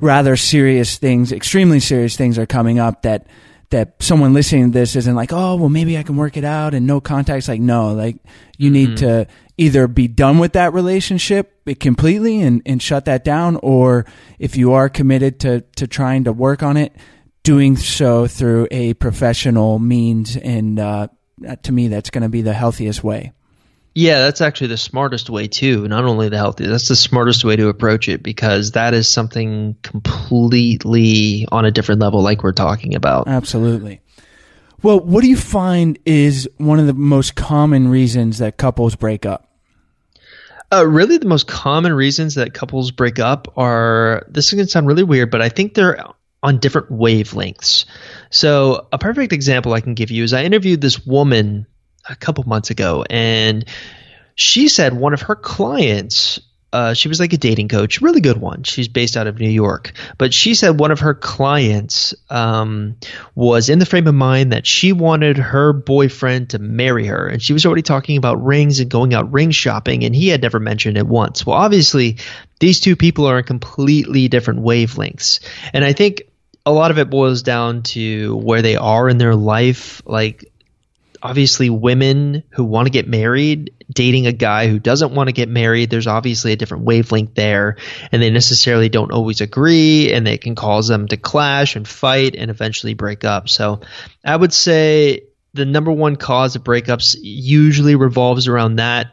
rather 0.00 0.36
serious 0.36 0.98
things, 0.98 1.32
extremely 1.32 1.80
serious 1.80 2.16
things 2.16 2.38
are 2.38 2.46
coming 2.46 2.78
up 2.78 3.02
that 3.02 3.26
that 3.70 4.00
someone 4.00 4.32
listening 4.32 4.72
to 4.72 4.78
this 4.78 4.94
isn't 4.94 5.16
like, 5.16 5.32
oh, 5.32 5.56
well, 5.56 5.68
maybe 5.68 5.98
I 5.98 6.04
can 6.04 6.16
work 6.16 6.36
it 6.36 6.44
out 6.44 6.74
and 6.74 6.86
no 6.86 7.00
contacts. 7.00 7.48
Like, 7.48 7.60
no, 7.60 7.92
like 7.92 8.16
you 8.56 8.70
need 8.70 8.98
to 8.98 9.26
either 9.58 9.88
be 9.88 10.08
done 10.08 10.38
with 10.38 10.52
that 10.52 10.72
relationship 10.72 11.52
completely 11.80 12.40
and, 12.40 12.62
and 12.64 12.80
shut 12.80 13.04
that 13.06 13.24
down, 13.24 13.56
or 13.56 14.06
if 14.38 14.56
you 14.56 14.72
are 14.72 14.88
committed 14.88 15.40
to, 15.40 15.62
to 15.76 15.86
trying 15.86 16.24
to 16.24 16.32
work 16.32 16.62
on 16.62 16.76
it, 16.76 16.94
doing 17.48 17.78
so 17.78 18.26
through 18.26 18.68
a 18.70 18.92
professional 18.92 19.78
means. 19.78 20.36
And 20.36 20.78
uh, 20.78 21.08
to 21.62 21.72
me, 21.72 21.88
that's 21.88 22.10
going 22.10 22.20
to 22.20 22.28
be 22.28 22.42
the 22.42 22.52
healthiest 22.52 23.02
way. 23.02 23.32
Yeah, 23.94 24.18
that's 24.18 24.42
actually 24.42 24.66
the 24.66 24.76
smartest 24.76 25.30
way 25.30 25.48
too. 25.48 25.88
Not 25.88 26.04
only 26.04 26.28
the 26.28 26.36
healthiest, 26.36 26.70
that's 26.70 26.88
the 26.88 26.94
smartest 26.94 27.46
way 27.46 27.56
to 27.56 27.68
approach 27.68 28.06
it 28.10 28.22
because 28.22 28.72
that 28.72 28.92
is 28.92 29.10
something 29.10 29.76
completely 29.82 31.48
on 31.50 31.64
a 31.64 31.70
different 31.70 32.02
level, 32.02 32.20
like 32.20 32.42
we're 32.42 32.52
talking 32.52 32.94
about. 32.94 33.28
Absolutely. 33.28 34.02
Well, 34.82 35.00
what 35.00 35.22
do 35.22 35.30
you 35.30 35.36
find 35.38 35.98
is 36.04 36.46
one 36.58 36.78
of 36.78 36.86
the 36.86 36.92
most 36.92 37.34
common 37.34 37.88
reasons 37.88 38.38
that 38.38 38.58
couples 38.58 38.94
break 38.94 39.24
up? 39.24 39.50
Uh, 40.70 40.86
really, 40.86 41.16
the 41.16 41.26
most 41.26 41.46
common 41.46 41.94
reasons 41.94 42.34
that 42.34 42.52
couples 42.52 42.90
break 42.90 43.18
up 43.18 43.54
are 43.56 44.26
this 44.28 44.48
is 44.48 44.52
going 44.52 44.66
to 44.66 44.70
sound 44.70 44.86
really 44.86 45.02
weird, 45.02 45.30
but 45.30 45.40
I 45.40 45.48
think 45.48 45.72
they're 45.72 45.98
on 46.42 46.58
different 46.58 46.90
wavelengths. 46.90 47.84
So, 48.30 48.86
a 48.92 48.98
perfect 48.98 49.32
example 49.32 49.72
I 49.72 49.80
can 49.80 49.94
give 49.94 50.10
you 50.10 50.24
is 50.24 50.32
I 50.32 50.44
interviewed 50.44 50.80
this 50.80 51.04
woman 51.04 51.66
a 52.08 52.16
couple 52.16 52.44
months 52.44 52.70
ago, 52.70 53.04
and 53.08 53.64
she 54.34 54.68
said 54.68 54.92
one 54.94 55.14
of 55.14 55.22
her 55.22 55.36
clients. 55.36 56.40
Uh, 56.70 56.92
she 56.92 57.08
was 57.08 57.18
like 57.18 57.32
a 57.32 57.38
dating 57.38 57.68
coach, 57.68 58.02
really 58.02 58.20
good 58.20 58.36
one. 58.36 58.62
She's 58.62 58.88
based 58.88 59.16
out 59.16 59.26
of 59.26 59.40
New 59.40 59.48
York, 59.48 59.92
but 60.18 60.34
she 60.34 60.54
said 60.54 60.78
one 60.78 60.90
of 60.90 61.00
her 61.00 61.14
clients 61.14 62.14
um, 62.28 62.96
was 63.34 63.70
in 63.70 63.78
the 63.78 63.86
frame 63.86 64.06
of 64.06 64.14
mind 64.14 64.52
that 64.52 64.66
she 64.66 64.92
wanted 64.92 65.38
her 65.38 65.72
boyfriend 65.72 66.50
to 66.50 66.58
marry 66.58 67.06
her, 67.06 67.26
and 67.26 67.42
she 67.42 67.54
was 67.54 67.64
already 67.64 67.80
talking 67.80 68.18
about 68.18 68.44
rings 68.44 68.80
and 68.80 68.90
going 68.90 69.14
out 69.14 69.32
ring 69.32 69.50
shopping, 69.50 70.04
and 70.04 70.14
he 70.14 70.28
had 70.28 70.42
never 70.42 70.60
mentioned 70.60 70.98
it 70.98 71.06
once. 71.06 71.46
Well, 71.46 71.56
obviously, 71.56 72.18
these 72.60 72.80
two 72.80 72.96
people 72.96 73.26
are 73.26 73.38
on 73.38 73.44
completely 73.44 74.28
different 74.28 74.60
wavelengths, 74.60 75.40
and 75.72 75.82
I 75.82 75.94
think 75.94 76.27
a 76.68 76.72
lot 76.72 76.90
of 76.90 76.98
it 76.98 77.08
boils 77.08 77.42
down 77.42 77.82
to 77.82 78.36
where 78.36 78.60
they 78.60 78.76
are 78.76 79.08
in 79.08 79.16
their 79.16 79.34
life, 79.34 80.02
like 80.04 80.52
obviously 81.22 81.70
women 81.70 82.42
who 82.50 82.62
want 82.62 82.86
to 82.86 82.90
get 82.90 83.08
married 83.08 83.72
dating 83.90 84.26
a 84.26 84.32
guy 84.32 84.68
who 84.68 84.78
doesn't 84.78 85.14
want 85.14 85.28
to 85.28 85.32
get 85.32 85.48
married 85.48 85.90
there's 85.90 86.06
obviously 86.06 86.52
a 86.52 86.56
different 86.56 86.84
wavelength 86.84 87.34
there 87.34 87.76
and 88.12 88.22
they 88.22 88.30
necessarily 88.30 88.88
don't 88.88 89.10
always 89.10 89.40
agree 89.40 90.12
and 90.12 90.28
it 90.28 90.42
can 90.42 90.54
cause 90.54 90.86
them 90.86 91.08
to 91.08 91.16
clash 91.16 91.74
and 91.74 91.88
fight 91.88 92.36
and 92.36 92.50
eventually 92.50 92.94
break 92.94 93.24
up. 93.24 93.48
So 93.48 93.80
i 94.24 94.36
would 94.36 94.52
say 94.52 95.22
the 95.54 95.64
number 95.64 95.90
one 95.90 96.16
cause 96.16 96.54
of 96.54 96.62
breakups 96.62 97.16
usually 97.20 97.96
revolves 97.96 98.46
around 98.46 98.76
that 98.76 99.12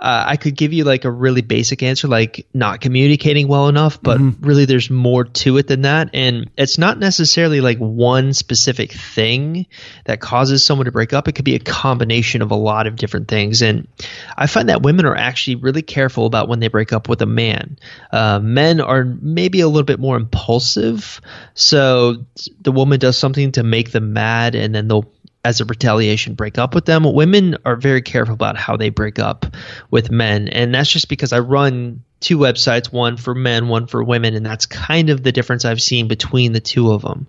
uh, 0.00 0.24
I 0.28 0.36
could 0.36 0.56
give 0.56 0.72
you 0.72 0.84
like 0.84 1.04
a 1.04 1.10
really 1.10 1.42
basic 1.42 1.82
answer, 1.82 2.08
like 2.08 2.46
not 2.54 2.80
communicating 2.80 3.48
well 3.48 3.68
enough, 3.68 4.02
but 4.02 4.18
really 4.40 4.64
there's 4.64 4.88
more 4.88 5.24
to 5.24 5.58
it 5.58 5.66
than 5.66 5.82
that. 5.82 6.10
And 6.14 6.50
it's 6.56 6.78
not 6.78 6.98
necessarily 6.98 7.60
like 7.60 7.76
one 7.76 8.32
specific 8.32 8.92
thing 8.92 9.66
that 10.06 10.18
causes 10.18 10.64
someone 10.64 10.86
to 10.86 10.92
break 10.92 11.12
up. 11.12 11.28
It 11.28 11.32
could 11.32 11.44
be 11.44 11.54
a 11.54 11.60
combination 11.60 12.40
of 12.40 12.50
a 12.50 12.56
lot 12.56 12.86
of 12.86 12.96
different 12.96 13.28
things. 13.28 13.60
And 13.60 13.88
I 14.34 14.46
find 14.46 14.70
that 14.70 14.80
women 14.80 15.04
are 15.04 15.16
actually 15.16 15.56
really 15.56 15.82
careful 15.82 16.24
about 16.24 16.48
when 16.48 16.60
they 16.60 16.68
break 16.68 16.94
up 16.94 17.06
with 17.06 17.20
a 17.20 17.26
man. 17.26 17.78
Uh, 18.10 18.40
men 18.40 18.80
are 18.80 19.04
maybe 19.04 19.60
a 19.60 19.68
little 19.68 19.84
bit 19.84 20.00
more 20.00 20.16
impulsive. 20.16 21.20
So 21.52 22.24
the 22.62 22.72
woman 22.72 22.98
does 23.00 23.18
something 23.18 23.52
to 23.52 23.62
make 23.62 23.92
them 23.92 24.14
mad 24.14 24.54
and 24.54 24.74
then 24.74 24.88
they'll 24.88 25.12
as 25.44 25.60
a 25.60 25.64
retaliation 25.64 26.34
break 26.34 26.58
up 26.58 26.74
with 26.74 26.84
them. 26.84 27.04
Women 27.04 27.56
are 27.64 27.76
very 27.76 28.02
careful 28.02 28.34
about 28.34 28.56
how 28.56 28.76
they 28.76 28.90
break 28.90 29.18
up 29.18 29.46
with 29.90 30.10
men, 30.10 30.48
and 30.48 30.74
that's 30.74 30.90
just 30.90 31.08
because 31.08 31.32
I 31.32 31.38
run 31.38 32.04
two 32.20 32.38
websites, 32.38 32.92
one 32.92 33.16
for 33.16 33.34
men, 33.34 33.68
one 33.68 33.86
for 33.86 34.02
women, 34.02 34.34
and 34.34 34.44
that's 34.44 34.66
kind 34.66 35.10
of 35.10 35.22
the 35.22 35.32
difference 35.32 35.64
I've 35.64 35.82
seen 35.82 36.08
between 36.08 36.52
the 36.52 36.60
two 36.60 36.92
of 36.92 37.02
them. 37.02 37.26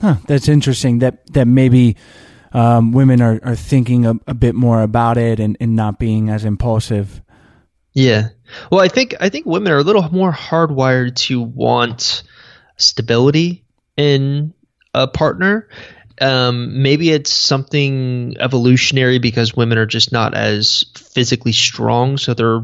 Huh, 0.00 0.16
that's 0.26 0.48
interesting. 0.48 0.98
That 0.98 1.26
that 1.32 1.46
maybe 1.46 1.96
um, 2.52 2.92
women 2.92 3.22
are, 3.22 3.40
are 3.42 3.56
thinking 3.56 4.06
a, 4.06 4.14
a 4.26 4.34
bit 4.34 4.54
more 4.54 4.82
about 4.82 5.16
it 5.16 5.40
and, 5.40 5.56
and 5.60 5.74
not 5.74 5.98
being 5.98 6.28
as 6.28 6.44
impulsive. 6.44 7.22
Yeah. 7.92 8.28
Well, 8.70 8.80
I 8.80 8.88
think 8.88 9.14
I 9.20 9.28
think 9.28 9.46
women 9.46 9.72
are 9.72 9.78
a 9.78 9.82
little 9.82 10.08
more 10.10 10.32
hardwired 10.32 11.16
to 11.26 11.40
want 11.40 12.22
stability 12.76 13.64
in 13.96 14.54
a 14.94 15.08
partner. 15.08 15.68
Um, 16.20 16.82
maybe 16.82 17.10
it's 17.10 17.32
something 17.32 18.36
evolutionary 18.38 19.18
because 19.18 19.54
women 19.54 19.78
are 19.78 19.86
just 19.86 20.12
not 20.12 20.34
as 20.34 20.84
physically 20.94 21.52
strong, 21.52 22.18
so 22.18 22.34
they're 22.34 22.62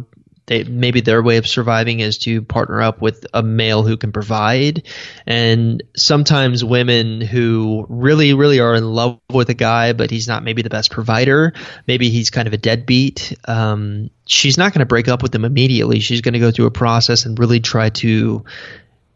they 0.48 0.64
maybe 0.64 1.02
their 1.02 1.22
way 1.22 1.36
of 1.36 1.46
surviving 1.46 2.00
is 2.00 2.18
to 2.18 2.42
partner 2.42 2.82
up 2.82 3.00
with 3.00 3.26
a 3.32 3.42
male 3.42 3.82
who 3.82 3.96
can 3.96 4.12
provide. 4.12 4.88
And 5.26 5.82
sometimes 5.96 6.64
women 6.64 7.20
who 7.20 7.86
really, 7.88 8.34
really 8.34 8.58
are 8.58 8.74
in 8.74 8.84
love 8.84 9.20
with 9.30 9.50
a 9.50 9.54
guy, 9.54 9.92
but 9.92 10.10
he's 10.10 10.26
not 10.26 10.42
maybe 10.42 10.62
the 10.62 10.70
best 10.70 10.90
provider, 10.90 11.52
maybe 11.86 12.08
he's 12.08 12.30
kind 12.30 12.48
of 12.48 12.54
a 12.54 12.58
deadbeat. 12.58 13.38
Um, 13.46 14.10
she's 14.26 14.58
not 14.58 14.72
going 14.72 14.80
to 14.80 14.86
break 14.86 15.06
up 15.06 15.22
with 15.22 15.34
him 15.34 15.44
immediately. 15.44 16.00
She's 16.00 16.22
going 16.22 16.34
to 16.34 16.40
go 16.40 16.50
through 16.50 16.66
a 16.66 16.72
process 16.72 17.26
and 17.26 17.38
really 17.38 17.60
try 17.60 17.90
to 17.90 18.44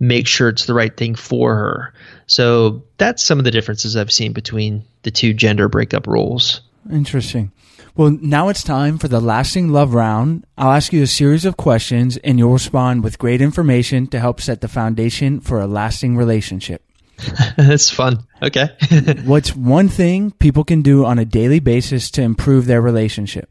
make 0.03 0.27
sure 0.27 0.49
it's 0.49 0.67
the 0.67 0.75
right 0.75 0.95
thing 0.97 1.15
for 1.15 1.55
her. 1.55 1.95
So 2.27 2.83
that's 2.99 3.23
some 3.23 3.39
of 3.39 3.45
the 3.45 3.53
differences 3.53 3.97
I've 3.97 4.11
seen 4.11 4.33
between 4.33 4.85
the 5.05 5.13
two 5.13 5.33
gender 5.33 5.69
breakup 5.69 6.09
roles. 6.09 6.61
Interesting. 6.91 7.53
Well, 7.95 8.19
now 8.21 8.49
it's 8.49 8.65
time 8.65 8.99
for 8.99 9.07
the 9.07 9.21
lasting 9.21 9.69
love 9.69 9.95
round. 9.95 10.45
I'll 10.59 10.73
ask 10.73 10.93
you 10.93 11.05
a 11.05 11.07
series 11.07 11.45
of 11.45 11.57
questions 11.57 12.17
and 12.17 12.37
you'll 12.37 12.53
respond 12.53 13.05
with 13.05 13.19
great 13.19 13.41
information 13.41 14.09
to 14.09 14.19
help 14.19 14.41
set 14.41 14.61
the 14.61 14.67
foundation 14.67 15.41
for 15.41 15.61
a 15.61 15.69
lasting 15.69 16.17
relationship. 16.17 16.83
That's 17.57 17.89
fun. 17.89 18.27
Okay. 18.43 18.71
What's 19.25 19.55
one 19.55 19.89
thing 19.89 20.33
people 20.33 20.65
can 20.65 20.83
do 20.83 21.05
on 21.05 21.21
a 21.21 21.25
daily 21.25 21.61
basis 21.61 22.11
to 22.13 22.23
improve 22.23 22.67
their 22.67 22.83
relationship? 22.83 23.49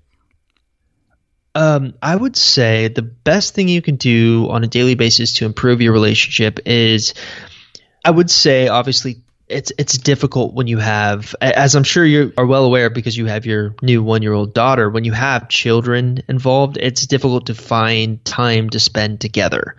Um, 1.53 1.95
I 2.01 2.15
would 2.15 2.37
say 2.37 2.87
the 2.87 3.01
best 3.01 3.53
thing 3.53 3.67
you 3.67 3.81
can 3.81 3.97
do 3.97 4.49
on 4.49 4.63
a 4.63 4.67
daily 4.67 4.95
basis 4.95 5.33
to 5.37 5.45
improve 5.45 5.81
your 5.81 5.91
relationship 5.91 6.59
is, 6.65 7.13
I 8.05 8.11
would 8.11 8.31
say, 8.31 8.69
obviously, 8.69 9.21
it's 9.49 9.73
it's 9.77 9.97
difficult 9.97 10.53
when 10.53 10.67
you 10.67 10.77
have, 10.77 11.35
as 11.41 11.75
I'm 11.75 11.83
sure 11.83 12.05
you 12.05 12.31
are 12.37 12.45
well 12.45 12.63
aware, 12.63 12.89
because 12.89 13.17
you 13.17 13.25
have 13.25 13.45
your 13.45 13.75
new 13.81 14.01
one 14.01 14.21
year 14.21 14.31
old 14.31 14.53
daughter. 14.53 14.89
When 14.89 15.03
you 15.03 15.11
have 15.11 15.49
children 15.49 16.23
involved, 16.29 16.77
it's 16.79 17.05
difficult 17.05 17.47
to 17.47 17.55
find 17.55 18.23
time 18.23 18.69
to 18.69 18.79
spend 18.79 19.19
together. 19.19 19.75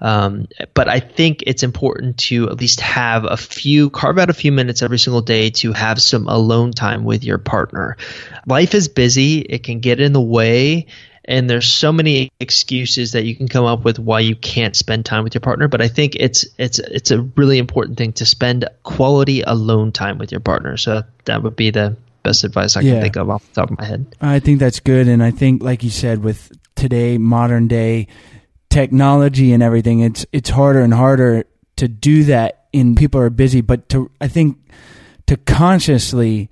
Um, 0.00 0.48
but 0.74 0.88
I 0.88 1.00
think 1.00 1.44
it's 1.46 1.62
important 1.62 2.18
to 2.18 2.50
at 2.50 2.60
least 2.60 2.82
have 2.82 3.24
a 3.24 3.38
few, 3.38 3.88
carve 3.88 4.18
out 4.18 4.28
a 4.28 4.34
few 4.34 4.52
minutes 4.52 4.82
every 4.82 4.98
single 4.98 5.22
day 5.22 5.48
to 5.50 5.72
have 5.72 6.02
some 6.02 6.28
alone 6.28 6.72
time 6.72 7.04
with 7.04 7.24
your 7.24 7.38
partner. 7.38 7.96
Life 8.46 8.74
is 8.74 8.88
busy; 8.88 9.38
it 9.38 9.62
can 9.62 9.80
get 9.80 10.00
in 10.00 10.12
the 10.12 10.20
way 10.20 10.86
and 11.26 11.48
there's 11.48 11.66
so 11.66 11.92
many 11.92 12.30
excuses 12.40 13.12
that 13.12 13.24
you 13.24 13.34
can 13.34 13.48
come 13.48 13.64
up 13.64 13.84
with 13.84 13.98
why 13.98 14.20
you 14.20 14.36
can't 14.36 14.76
spend 14.76 15.04
time 15.06 15.24
with 15.24 15.34
your 15.34 15.40
partner 15.40 15.68
but 15.68 15.80
i 15.80 15.88
think 15.88 16.14
it's 16.16 16.44
it's 16.58 16.78
it's 16.78 17.10
a 17.10 17.22
really 17.36 17.58
important 17.58 17.96
thing 17.98 18.12
to 18.12 18.26
spend 18.26 18.68
quality 18.82 19.40
alone 19.42 19.90
time 19.92 20.18
with 20.18 20.30
your 20.30 20.40
partner 20.40 20.76
so 20.76 21.02
that 21.24 21.42
would 21.42 21.56
be 21.56 21.70
the 21.70 21.96
best 22.22 22.44
advice 22.44 22.76
i 22.76 22.80
Yeah. 22.80 22.94
can 22.94 23.02
think 23.02 23.16
of 23.16 23.30
off 23.30 23.46
the 23.48 23.60
top 23.60 23.70
of 23.70 23.78
my 23.78 23.84
head 23.84 24.06
I 24.20 24.38
think 24.40 24.58
that's 24.58 24.80
good. 24.80 25.08
And 25.08 25.22
I 25.22 25.30
think, 25.30 25.62
like 25.62 25.84
you 25.84 25.90
said, 25.90 26.24
with 26.24 26.50
today, 26.74 27.18
modern 27.18 27.68
day 27.68 28.08
technology 28.70 29.52
and 29.52 29.62
everything, 29.62 30.00
it's, 30.00 30.24
it's 30.32 30.50
harder 30.50 30.80
and 30.80 30.92
harder 30.94 31.44
to 31.76 31.88
do 31.88 32.24
that 32.24 32.64
in 32.72 32.94
people 32.94 33.20
are 33.20 33.30
busy, 33.30 33.60
but 33.60 33.88
to, 33.90 34.10
I 34.20 34.28
think 34.28 34.58
to 35.26 35.36
consciously 35.36 36.50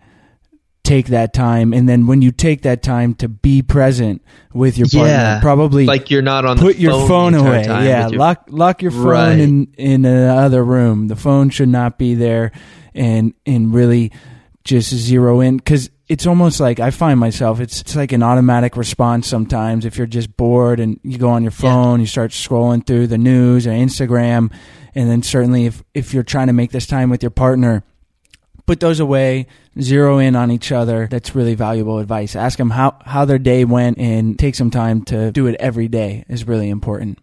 take 0.85 1.07
that 1.09 1.33
time. 1.33 1.73
And 1.73 1.89
then 1.89 2.07
when 2.07 2.23
you 2.23 2.33
take 2.33 2.63
that 2.63 2.83
time 2.83 3.15
to 3.17 3.29
be 3.29 3.63
present 3.63 4.21
with 4.53 4.77
your 4.77 4.89
partner, 4.89 5.09
Yeah. 5.13 5.41
probably 5.41 5.87
like 5.87 6.11
you're 6.11 6.23
not 6.23 6.45
on 6.45 6.59
put 6.59 6.77
the 6.77 6.83
your 6.83 6.93
phone, 6.93 7.33
phone 7.33 7.35
away. 7.35 7.65
Yeah, 7.67 8.09
your- 8.09 8.19
lock 8.19 8.45
lock 8.49 8.83
your 8.83 8.91
phone 8.91 9.05
Right. 9.07 9.39
in 9.39 9.69
in 9.79 10.05
another 10.05 10.65
room. 10.65 11.09
The 11.09 11.17
phone 11.17 11.51
should 11.51 11.69
not 11.69 11.99
be 11.99 12.15
there, 12.15 12.51
and 12.95 13.33
and 13.47 13.73
really 13.73 14.11
just 14.65 14.95
zero 14.95 15.41
in 15.41 15.57
because 15.57 15.89
it's 16.09 16.27
almost 16.27 16.61
like 16.61 16.79
I 16.79 16.91
find 16.91 17.19
myself 17.19 17.59
it's 17.61 17.81
it's 17.81 17.97
like 17.97 18.13
an 18.13 18.23
automatic 18.23 18.77
response 18.77 19.27
sometimes 19.27 19.85
if 19.85 19.97
you're 19.99 20.07
just 20.07 20.37
bored 20.37 20.79
and 20.81 20.99
you 21.03 21.17
go 21.19 21.31
on 21.31 21.43
your 21.43 21.51
phone, 21.53 22.01
you 22.01 22.07
start 22.07 22.33
scrolling 22.33 22.85
through 22.87 23.07
the 23.07 23.19
news 23.19 23.67
or 23.67 23.71
Instagram, 23.71 24.51
and 24.95 25.09
then 25.11 25.23
certainly 25.23 25.67
if 25.67 25.83
if 25.95 26.13
you're 26.13 26.23
trying 26.25 26.49
to 26.49 26.53
make 26.53 26.71
this 26.73 26.87
time 26.87 27.09
with 27.09 27.23
your 27.23 27.31
partner, 27.31 27.83
put 28.67 28.81
those 28.81 29.01
away, 29.01 29.47
zero 29.81 30.19
in 30.19 30.37
on 30.37 30.51
each 30.51 30.73
other. 30.73 31.09
That's 31.11 31.35
really 31.35 31.55
valuable 31.55 31.99
advice. 31.99 32.37
Ask 32.37 32.59
them 32.59 32.71
how 32.71 32.99
how 33.05 33.25
their 33.25 33.39
day 33.39 33.65
went 33.65 33.99
and 33.99 34.39
take 34.39 34.55
some 34.55 34.71
time 34.71 35.05
to 35.07 35.33
do 35.33 35.47
it 35.47 35.57
every 35.59 35.89
day 35.89 36.25
is 36.29 36.47
really 36.47 36.69
important. 36.69 37.19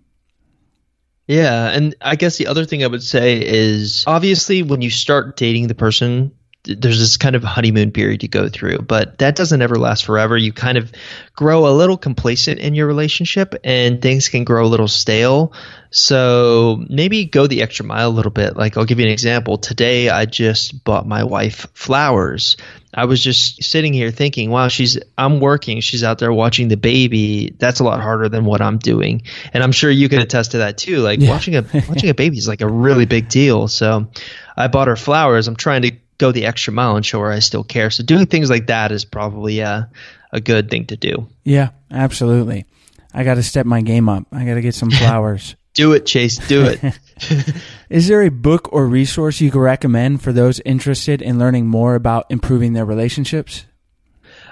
Yeah, 1.27 1.69
and 1.69 1.95
I 2.01 2.15
guess 2.15 2.37
the 2.37 2.47
other 2.47 2.65
thing 2.65 2.83
I 2.83 2.87
would 2.87 3.03
say 3.03 3.39
is 3.39 4.03
obviously 4.07 4.63
when 4.63 4.81
you 4.81 4.89
start 4.89 5.37
dating 5.37 5.67
the 5.67 5.75
person 5.75 6.31
there's 6.63 6.99
this 6.99 7.17
kind 7.17 7.35
of 7.35 7.43
honeymoon 7.43 7.91
period 7.91 8.21
you 8.21 8.29
go 8.29 8.49
through, 8.49 8.79
but 8.79 9.17
that 9.19 9.35
doesn't 9.35 9.61
ever 9.61 9.77
last 9.77 10.05
forever. 10.05 10.37
You 10.37 10.51
kind 10.51 10.77
of 10.77 10.91
grow 11.35 11.67
a 11.67 11.71
little 11.71 11.97
complacent 11.97 12.59
in 12.59 12.75
your 12.75 12.87
relationship 12.87 13.55
and 13.63 14.01
things 14.01 14.27
can 14.27 14.43
grow 14.43 14.65
a 14.65 14.67
little 14.67 14.87
stale. 14.87 15.53
So 15.91 16.83
maybe 16.87 17.25
go 17.25 17.47
the 17.47 17.61
extra 17.61 17.85
mile 17.85 18.09
a 18.09 18.11
little 18.11 18.31
bit. 18.31 18.55
Like 18.55 18.77
I'll 18.77 18.85
give 18.85 18.99
you 18.99 19.05
an 19.05 19.11
example. 19.11 19.57
Today 19.57 20.09
I 20.09 20.25
just 20.25 20.83
bought 20.83 21.07
my 21.07 21.23
wife 21.23 21.67
flowers. 21.73 22.57
I 22.93 23.05
was 23.05 23.23
just 23.23 23.63
sitting 23.63 23.93
here 23.93 24.11
thinking, 24.11 24.49
wow, 24.49 24.67
she's 24.67 24.99
I'm 25.17 25.39
working, 25.39 25.79
she's 25.79 26.03
out 26.03 26.19
there 26.19 26.33
watching 26.33 26.67
the 26.67 26.77
baby. 26.77 27.55
That's 27.57 27.79
a 27.79 27.83
lot 27.83 28.01
harder 28.01 28.29
than 28.29 28.45
what 28.45 28.61
I'm 28.61 28.77
doing. 28.77 29.23
And 29.53 29.63
I'm 29.63 29.71
sure 29.71 29.89
you 29.89 30.09
can 30.09 30.19
attest 30.19 30.51
to 30.51 30.59
that 30.59 30.77
too. 30.77 30.97
Like 30.97 31.19
yeah. 31.19 31.29
watching 31.29 31.55
a 31.55 31.61
watching 31.89 32.09
a 32.09 32.15
baby 32.15 32.37
is 32.37 32.47
like 32.47 32.61
a 32.61 32.67
really 32.67 33.05
big 33.05 33.29
deal. 33.29 33.67
So 33.67 34.07
I 34.55 34.67
bought 34.67 34.87
her 34.87 34.95
flowers. 34.95 35.47
I'm 35.47 35.55
trying 35.55 35.83
to 35.83 35.91
go 36.19 36.31
the 36.31 36.45
extra 36.45 36.73
mile 36.73 36.95
and 36.95 37.05
show 37.05 37.19
her 37.21 37.31
I 37.31 37.39
still 37.39 37.63
care. 37.63 37.89
So 37.89 38.03
doing 38.03 38.27
things 38.27 38.49
like 38.49 38.67
that 38.67 38.91
is 38.91 39.05
probably 39.05 39.59
a, 39.59 39.89
a 40.31 40.39
good 40.39 40.69
thing 40.69 40.85
to 40.87 40.97
do. 40.97 41.27
Yeah, 41.43 41.69
absolutely. 41.89 42.65
I 43.13 43.23
got 43.23 43.35
to 43.35 43.43
step 43.43 43.65
my 43.65 43.81
game 43.81 44.07
up. 44.07 44.25
I 44.31 44.45
got 44.45 44.55
to 44.55 44.61
get 44.61 44.75
some 44.75 44.91
flowers. 44.91 45.55
Do 45.73 45.93
it, 45.93 46.05
Chase. 46.05 46.37
Do 46.47 46.65
it. 46.65 46.99
is 47.89 48.07
there 48.07 48.23
a 48.23 48.29
book 48.29 48.73
or 48.73 48.87
resource 48.87 49.41
you 49.41 49.51
could 49.51 49.61
recommend 49.61 50.21
for 50.21 50.31
those 50.31 50.59
interested 50.61 51.21
in 51.21 51.39
learning 51.39 51.67
more 51.67 51.95
about 51.95 52.25
improving 52.29 52.73
their 52.73 52.85
relationships? 52.85 53.65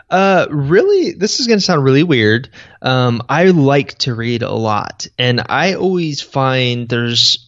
Uh, 0.09 0.47
really, 0.49 1.11
this 1.11 1.39
is 1.39 1.47
going 1.47 1.59
to 1.59 1.65
sound 1.65 1.83
really 1.83 2.03
weird. 2.03 2.49
Um, 2.81 3.21
I 3.27 3.45
like 3.45 3.97
to 3.99 4.15
read 4.15 4.41
a 4.41 4.53
lot, 4.53 5.07
and 5.17 5.43
I 5.49 5.73
always 5.73 6.21
find 6.21 6.87
there's 6.87 7.45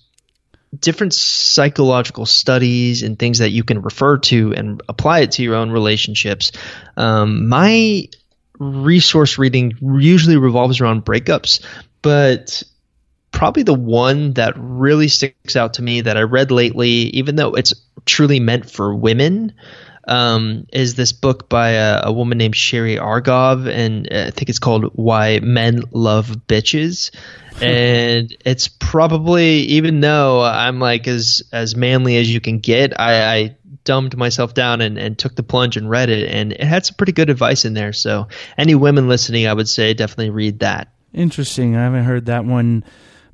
different 0.77 1.13
psychological 1.13 2.25
studies 2.25 3.01
and 3.01 3.17
things 3.17 3.39
that 3.39 3.49
you 3.49 3.63
can 3.63 3.81
refer 3.81 4.17
to 4.17 4.53
and 4.53 4.81
apply 4.87 5.21
it 5.21 5.31
to 5.31 5.43
your 5.43 5.55
own 5.55 5.71
relationships. 5.71 6.51
Um, 6.97 7.47
my 7.47 8.07
resource 8.59 9.37
reading 9.37 9.73
usually 9.81 10.37
revolves 10.37 10.81
around 10.81 11.05
breakups, 11.05 11.65
but 12.01 12.61
probably 13.31 13.63
the 13.63 13.73
one 13.73 14.33
that 14.33 14.53
really 14.57 15.07
sticks 15.07 15.55
out 15.55 15.75
to 15.75 15.81
me 15.81 16.01
that 16.01 16.17
I 16.17 16.21
read 16.21 16.51
lately, 16.51 16.89
even 16.89 17.35
though 17.35 17.53
it's 17.53 17.73
truly 18.05 18.39
meant 18.39 18.69
for 18.69 18.93
women, 18.93 19.53
um, 20.09 20.65
is 20.73 20.95
this 20.95 21.11
book 21.11 21.49
by 21.49 21.71
a, 21.71 22.01
a, 22.05 22.11
woman 22.11 22.37
named 22.37 22.55
Sherry 22.55 22.95
Argov, 22.95 23.69
and 23.69 24.07
I 24.11 24.31
think 24.31 24.49
it's 24.49 24.59
called 24.59 24.85
"Why 24.95 25.39
Men 25.39 25.83
Love 25.91 26.27
Bitches." 26.47 27.11
and 27.61 28.35
it's 28.45 28.67
probably 28.69 29.59
even 29.59 29.99
though 29.99 30.41
I'm 30.41 30.79
like 30.79 31.07
as 31.07 31.43
as 31.51 31.75
manly 31.75 32.17
as 32.17 32.33
you 32.33 32.41
can 32.41 32.59
get, 32.59 32.99
I, 32.99 33.35
I 33.35 33.55
dumbed 33.83 34.17
myself 34.17 34.53
down 34.53 34.81
and, 34.81 34.97
and 34.97 35.17
took 35.17 35.35
the 35.35 35.43
plunge 35.43 35.77
and 35.77 35.89
read 35.89 36.09
it, 36.09 36.33
and 36.33 36.53
it 36.53 36.61
had 36.61 36.85
some 36.85 36.95
pretty 36.95 37.11
good 37.11 37.29
advice 37.29 37.65
in 37.65 37.73
there. 37.73 37.93
So 37.93 38.29
any 38.57 38.75
women 38.75 39.07
listening, 39.07 39.45
I 39.45 39.53
would 39.53 39.69
say 39.69 39.93
definitely 39.93 40.31
read 40.31 40.59
that. 40.59 40.91
Interesting. 41.13 41.75
I 41.75 41.83
haven't 41.83 42.05
heard 42.05 42.27
that 42.27 42.45
one 42.45 42.83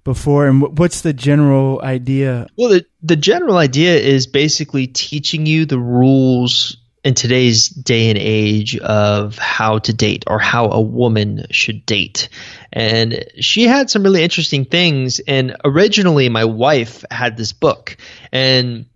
before. 0.05 0.47
And 0.47 0.77
what's 0.77 1.01
the 1.01 1.11
general 1.11 1.81
idea? 1.81 2.47
Well, 2.57 2.69
the 2.69 2.85
the 3.03 3.17
general 3.17 3.57
idea 3.57 3.95
is 3.95 4.27
basically 4.27 4.87
teaching 4.87 5.45
you 5.45 5.65
the 5.65 5.79
rules 5.79 6.77
in 7.03 7.13
today's 7.13 7.67
day 7.67 8.09
and 8.09 8.17
age 8.17 8.77
of 8.77 9.37
how 9.37 9.77
to 9.77 9.93
date 9.93 10.23
or 10.25 10.39
how 10.39 10.69
a 10.71 10.81
woman 10.81 11.45
should 11.51 11.85
date. 11.85 12.29
And 12.73 13.25
she 13.39 13.67
had 13.67 13.91
some 13.91 14.01
really 14.01 14.23
interesting 14.23 14.65
things. 14.65 15.19
And 15.19 15.55
originally, 15.63 16.29
my 16.29 16.45
wife 16.45 17.05
had 17.11 17.37
this 17.37 17.53
book. 17.53 17.97
And 18.31 18.87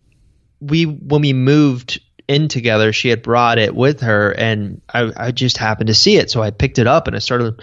we, 0.59 0.85
when 0.85 1.21
we 1.21 1.33
moved 1.33 2.01
in 2.27 2.47
together, 2.47 2.93
she 2.93 3.09
had 3.09 3.21
brought 3.21 3.59
it 3.59 3.75
with 3.75 4.01
her. 4.01 4.31
And 4.31 4.81
I, 4.91 5.11
I 5.15 5.31
just 5.31 5.57
happened 5.57 5.87
to 5.87 5.95
see 5.95 6.17
it. 6.17 6.31
So 6.31 6.41
I 6.41 6.49
picked 6.49 6.79
it 6.79 6.87
up 6.87 7.05
and 7.05 7.15
I 7.15 7.19
started 7.19 7.61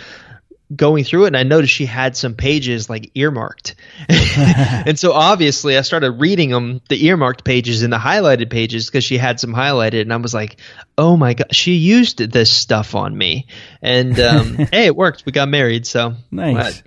going 0.74 1.04
through 1.04 1.24
it 1.24 1.26
and 1.28 1.36
I 1.36 1.44
noticed 1.44 1.72
she 1.72 1.86
had 1.86 2.16
some 2.16 2.34
pages 2.34 2.90
like 2.90 3.12
earmarked. 3.14 3.76
and 4.08 4.98
so 4.98 5.12
obviously 5.12 5.78
I 5.78 5.82
started 5.82 6.12
reading 6.12 6.50
them, 6.50 6.80
the 6.88 7.06
earmarked 7.06 7.44
pages 7.44 7.82
and 7.82 7.92
the 7.92 7.98
highlighted 7.98 8.50
pages 8.50 8.86
because 8.86 9.04
she 9.04 9.16
had 9.16 9.38
some 9.38 9.54
highlighted 9.54 10.02
and 10.02 10.12
I 10.12 10.16
was 10.16 10.34
like, 10.34 10.56
"Oh 10.98 11.16
my 11.16 11.34
god, 11.34 11.54
she 11.54 11.74
used 11.74 12.18
this 12.18 12.52
stuff 12.52 12.94
on 12.94 13.16
me." 13.16 13.46
And 13.80 14.18
um, 14.18 14.54
hey, 14.72 14.86
it 14.86 14.96
worked. 14.96 15.24
We 15.24 15.32
got 15.32 15.48
married, 15.48 15.86
so 15.86 16.14
Nice. 16.32 16.82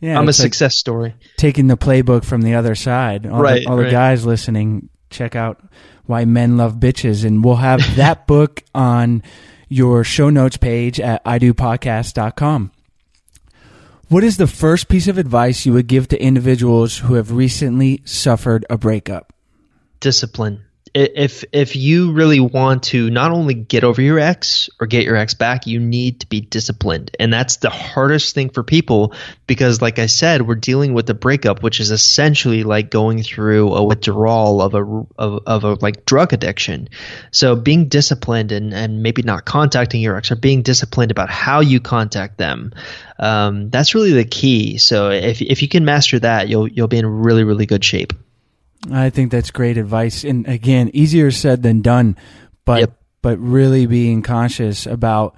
yeah, 0.00 0.18
I'm 0.18 0.28
a 0.28 0.32
success 0.32 0.72
like 0.72 0.78
story. 0.78 1.14
Taking 1.38 1.66
the 1.68 1.78
playbook 1.78 2.24
from 2.24 2.42
the 2.42 2.54
other 2.56 2.74
side. 2.74 3.26
All 3.26 3.40
right. 3.40 3.62
The, 3.62 3.70
all 3.70 3.78
right. 3.78 3.84
the 3.84 3.90
guys 3.90 4.26
listening, 4.26 4.90
check 5.08 5.34
out 5.34 5.62
Why 6.04 6.26
Men 6.26 6.58
Love 6.58 6.74
Bitches 6.74 7.24
and 7.24 7.42
we'll 7.42 7.56
have 7.56 7.96
that 7.96 8.26
book 8.26 8.62
on 8.74 9.22
your 9.70 10.04
show 10.04 10.28
notes 10.28 10.58
page 10.58 11.00
at 11.00 11.24
idopodcast.com. 11.24 12.70
What 14.08 14.22
is 14.22 14.36
the 14.36 14.46
first 14.46 14.88
piece 14.88 15.08
of 15.08 15.16
advice 15.16 15.64
you 15.64 15.72
would 15.72 15.86
give 15.86 16.08
to 16.08 16.22
individuals 16.22 16.98
who 16.98 17.14
have 17.14 17.32
recently 17.32 18.02
suffered 18.04 18.66
a 18.68 18.76
breakup? 18.76 19.32
Discipline. 19.98 20.64
If 20.94 21.44
if 21.52 21.74
you 21.74 22.12
really 22.12 22.38
want 22.38 22.84
to 22.84 23.10
not 23.10 23.32
only 23.32 23.54
get 23.54 23.82
over 23.82 24.00
your 24.00 24.20
ex 24.20 24.70
or 24.80 24.86
get 24.86 25.02
your 25.02 25.16
ex 25.16 25.34
back, 25.34 25.66
you 25.66 25.80
need 25.80 26.20
to 26.20 26.28
be 26.28 26.40
disciplined, 26.40 27.10
and 27.18 27.32
that's 27.32 27.56
the 27.56 27.68
hardest 27.68 28.32
thing 28.32 28.48
for 28.48 28.62
people 28.62 29.12
because, 29.48 29.82
like 29.82 29.98
I 29.98 30.06
said, 30.06 30.46
we're 30.46 30.54
dealing 30.54 30.94
with 30.94 31.10
a 31.10 31.14
breakup, 31.14 31.64
which 31.64 31.80
is 31.80 31.90
essentially 31.90 32.62
like 32.62 32.90
going 32.92 33.24
through 33.24 33.74
a 33.74 33.82
withdrawal 33.82 34.62
of 34.62 34.74
a 34.74 34.84
of, 35.18 35.42
of 35.46 35.64
a 35.64 35.78
like 35.82 36.06
drug 36.06 36.32
addiction. 36.32 36.88
So 37.32 37.56
being 37.56 37.88
disciplined 37.88 38.52
and 38.52 38.72
and 38.72 39.02
maybe 39.02 39.22
not 39.22 39.44
contacting 39.44 40.00
your 40.00 40.16
ex 40.16 40.30
or 40.30 40.36
being 40.36 40.62
disciplined 40.62 41.10
about 41.10 41.28
how 41.28 41.58
you 41.58 41.80
contact 41.80 42.38
them, 42.38 42.72
um, 43.18 43.68
that's 43.70 43.96
really 43.96 44.12
the 44.12 44.24
key. 44.24 44.78
So 44.78 45.10
if 45.10 45.42
if 45.42 45.60
you 45.60 45.68
can 45.68 45.84
master 45.84 46.20
that, 46.20 46.48
you'll 46.48 46.68
you'll 46.68 46.86
be 46.86 46.98
in 46.98 47.06
really 47.06 47.42
really 47.42 47.66
good 47.66 47.84
shape. 47.84 48.12
I 48.90 49.10
think 49.10 49.30
that's 49.30 49.50
great 49.50 49.78
advice, 49.78 50.24
and 50.24 50.46
again, 50.46 50.90
easier 50.92 51.30
said 51.30 51.62
than 51.62 51.80
done. 51.80 52.16
But 52.64 52.80
yep. 52.80 53.02
but 53.22 53.38
really 53.38 53.86
being 53.86 54.22
conscious 54.22 54.86
about 54.86 55.36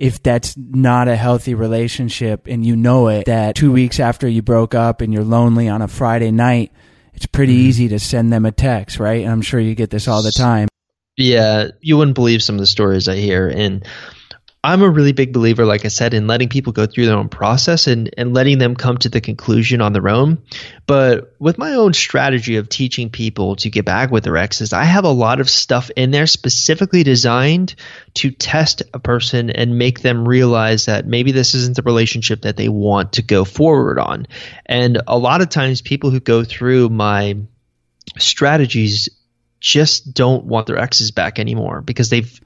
if 0.00 0.22
that's 0.22 0.56
not 0.56 1.08
a 1.08 1.16
healthy 1.16 1.54
relationship 1.54 2.46
and 2.46 2.64
you 2.64 2.74
know 2.74 3.08
it, 3.08 3.26
that 3.26 3.54
two 3.54 3.70
weeks 3.70 4.00
after 4.00 4.26
you 4.26 4.40
broke 4.40 4.74
up 4.74 5.02
and 5.02 5.12
you're 5.12 5.24
lonely 5.24 5.68
on 5.68 5.82
a 5.82 5.88
Friday 5.88 6.30
night, 6.30 6.72
it's 7.12 7.26
pretty 7.26 7.52
mm-hmm. 7.52 7.68
easy 7.68 7.88
to 7.88 7.98
send 7.98 8.32
them 8.32 8.46
a 8.46 8.52
text, 8.52 8.98
right? 8.98 9.22
And 9.22 9.30
I'm 9.30 9.42
sure 9.42 9.60
you 9.60 9.74
get 9.74 9.90
this 9.90 10.08
all 10.08 10.22
the 10.22 10.32
time. 10.32 10.68
Yeah, 11.18 11.68
you 11.80 11.98
wouldn't 11.98 12.14
believe 12.14 12.42
some 12.42 12.54
of 12.54 12.60
the 12.60 12.66
stories 12.66 13.08
I 13.08 13.16
hear, 13.16 13.46
and 13.46 13.86
I'm 14.62 14.82
a 14.82 14.90
really 14.90 15.12
big 15.12 15.32
believer, 15.32 15.64
like 15.64 15.86
I 15.86 15.88
said, 15.88 16.12
in 16.12 16.26
letting 16.26 16.50
people 16.50 16.74
go 16.74 16.84
through 16.84 17.06
their 17.06 17.16
own 17.16 17.30
process 17.30 17.86
and, 17.86 18.10
and 18.18 18.34
letting 18.34 18.58
them 18.58 18.76
come 18.76 18.98
to 18.98 19.08
the 19.08 19.22
conclusion 19.22 19.80
on 19.80 19.94
their 19.94 20.06
own. 20.10 20.42
But 20.86 21.34
with 21.38 21.56
my 21.56 21.72
own 21.72 21.94
strategy 21.94 22.56
of 22.56 22.68
teaching 22.68 23.08
people 23.08 23.56
to 23.56 23.70
get 23.70 23.86
back 23.86 24.10
with 24.10 24.24
their 24.24 24.36
exes, 24.36 24.74
I 24.74 24.84
have 24.84 25.04
a 25.04 25.10
lot 25.10 25.40
of 25.40 25.48
stuff 25.48 25.90
in 25.96 26.10
there 26.10 26.26
specifically 26.26 27.02
designed 27.04 27.74
to 28.14 28.30
test 28.30 28.82
a 28.92 28.98
person 28.98 29.48
and 29.48 29.78
make 29.78 30.00
them 30.00 30.28
realize 30.28 30.84
that 30.86 31.06
maybe 31.06 31.32
this 31.32 31.54
isn't 31.54 31.76
the 31.76 31.82
relationship 31.82 32.42
that 32.42 32.58
they 32.58 32.68
want 32.68 33.14
to 33.14 33.22
go 33.22 33.46
forward 33.46 33.98
on. 33.98 34.26
And 34.66 35.00
a 35.06 35.16
lot 35.16 35.40
of 35.40 35.48
times, 35.48 35.80
people 35.80 36.10
who 36.10 36.20
go 36.20 36.44
through 36.44 36.90
my 36.90 37.36
strategies 38.18 39.08
just 39.58 40.12
don't 40.12 40.44
want 40.44 40.66
their 40.66 40.78
exes 40.78 41.12
back 41.12 41.38
anymore 41.38 41.80
because 41.80 42.10
they've 42.10 42.40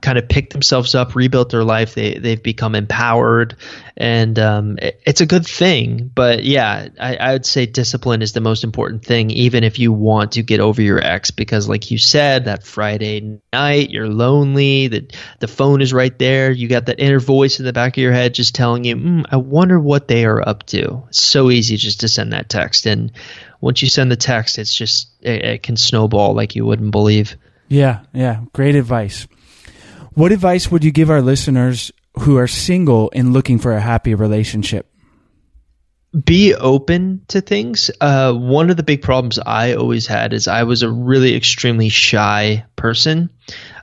kind 0.00 0.18
of 0.18 0.28
picked 0.28 0.52
themselves 0.52 0.94
up, 0.94 1.14
rebuilt 1.14 1.50
their 1.50 1.64
life. 1.64 1.94
They 1.94 2.14
they've 2.14 2.42
become 2.42 2.74
empowered, 2.74 3.56
and 3.96 4.38
um, 4.38 4.78
it, 4.80 5.00
it's 5.06 5.20
a 5.20 5.26
good 5.26 5.46
thing. 5.46 6.10
But 6.14 6.44
yeah, 6.44 6.88
I, 6.98 7.16
I, 7.16 7.32
would 7.32 7.46
say 7.46 7.66
discipline 7.66 8.22
is 8.22 8.32
the 8.32 8.40
most 8.40 8.64
important 8.64 9.04
thing, 9.04 9.30
even 9.30 9.64
if 9.64 9.78
you 9.78 9.92
want 9.92 10.32
to 10.32 10.42
get 10.42 10.60
over 10.60 10.82
your 10.82 11.02
ex, 11.02 11.30
because 11.30 11.68
like 11.68 11.90
you 11.90 11.98
said, 11.98 12.44
that 12.44 12.64
Friday 12.64 13.40
night 13.52 13.90
you're 13.90 14.08
lonely. 14.08 14.88
The 14.88 15.10
the 15.40 15.48
phone 15.48 15.80
is 15.80 15.92
right 15.92 16.16
there. 16.18 16.50
You 16.50 16.68
got 16.68 16.86
that 16.86 17.00
inner 17.00 17.20
voice 17.20 17.58
in 17.58 17.64
the 17.64 17.72
back 17.72 17.96
of 17.96 18.02
your 18.02 18.12
head 18.12 18.34
just 18.34 18.54
telling 18.54 18.84
you, 18.84 18.96
mm, 18.96 19.24
"I 19.30 19.36
wonder 19.36 19.78
what 19.78 20.08
they 20.08 20.24
are 20.24 20.46
up 20.46 20.64
to." 20.66 21.04
It's 21.08 21.22
so 21.22 21.50
easy 21.50 21.76
just 21.76 22.00
to 22.00 22.08
send 22.08 22.32
that 22.32 22.48
text, 22.48 22.86
and 22.86 23.12
once 23.60 23.82
you 23.82 23.88
send 23.88 24.10
the 24.10 24.16
text, 24.16 24.58
it's 24.58 24.74
just 24.74 25.08
it, 25.22 25.44
it 25.44 25.62
can 25.62 25.76
snowball 25.76 26.34
like 26.34 26.54
you 26.54 26.64
wouldn't 26.64 26.90
believe. 26.90 27.36
Yeah, 27.68 28.00
yeah, 28.12 28.42
great 28.52 28.74
advice. 28.74 29.26
What 30.16 30.32
advice 30.32 30.70
would 30.70 30.82
you 30.82 30.92
give 30.92 31.10
our 31.10 31.20
listeners 31.20 31.92
who 32.20 32.38
are 32.38 32.46
single 32.46 33.10
and 33.14 33.34
looking 33.34 33.58
for 33.58 33.72
a 33.72 33.82
happy 33.82 34.14
relationship? 34.14 34.90
be 36.24 36.54
open 36.54 37.22
to 37.28 37.40
things. 37.40 37.90
Uh, 38.00 38.32
one 38.32 38.70
of 38.70 38.76
the 38.76 38.82
big 38.82 39.02
problems 39.02 39.38
I 39.38 39.74
always 39.74 40.06
had 40.06 40.32
is 40.32 40.48
I 40.48 40.62
was 40.62 40.82
a 40.82 40.90
really 40.90 41.34
extremely 41.34 41.88
shy 41.88 42.64
person, 42.76 43.30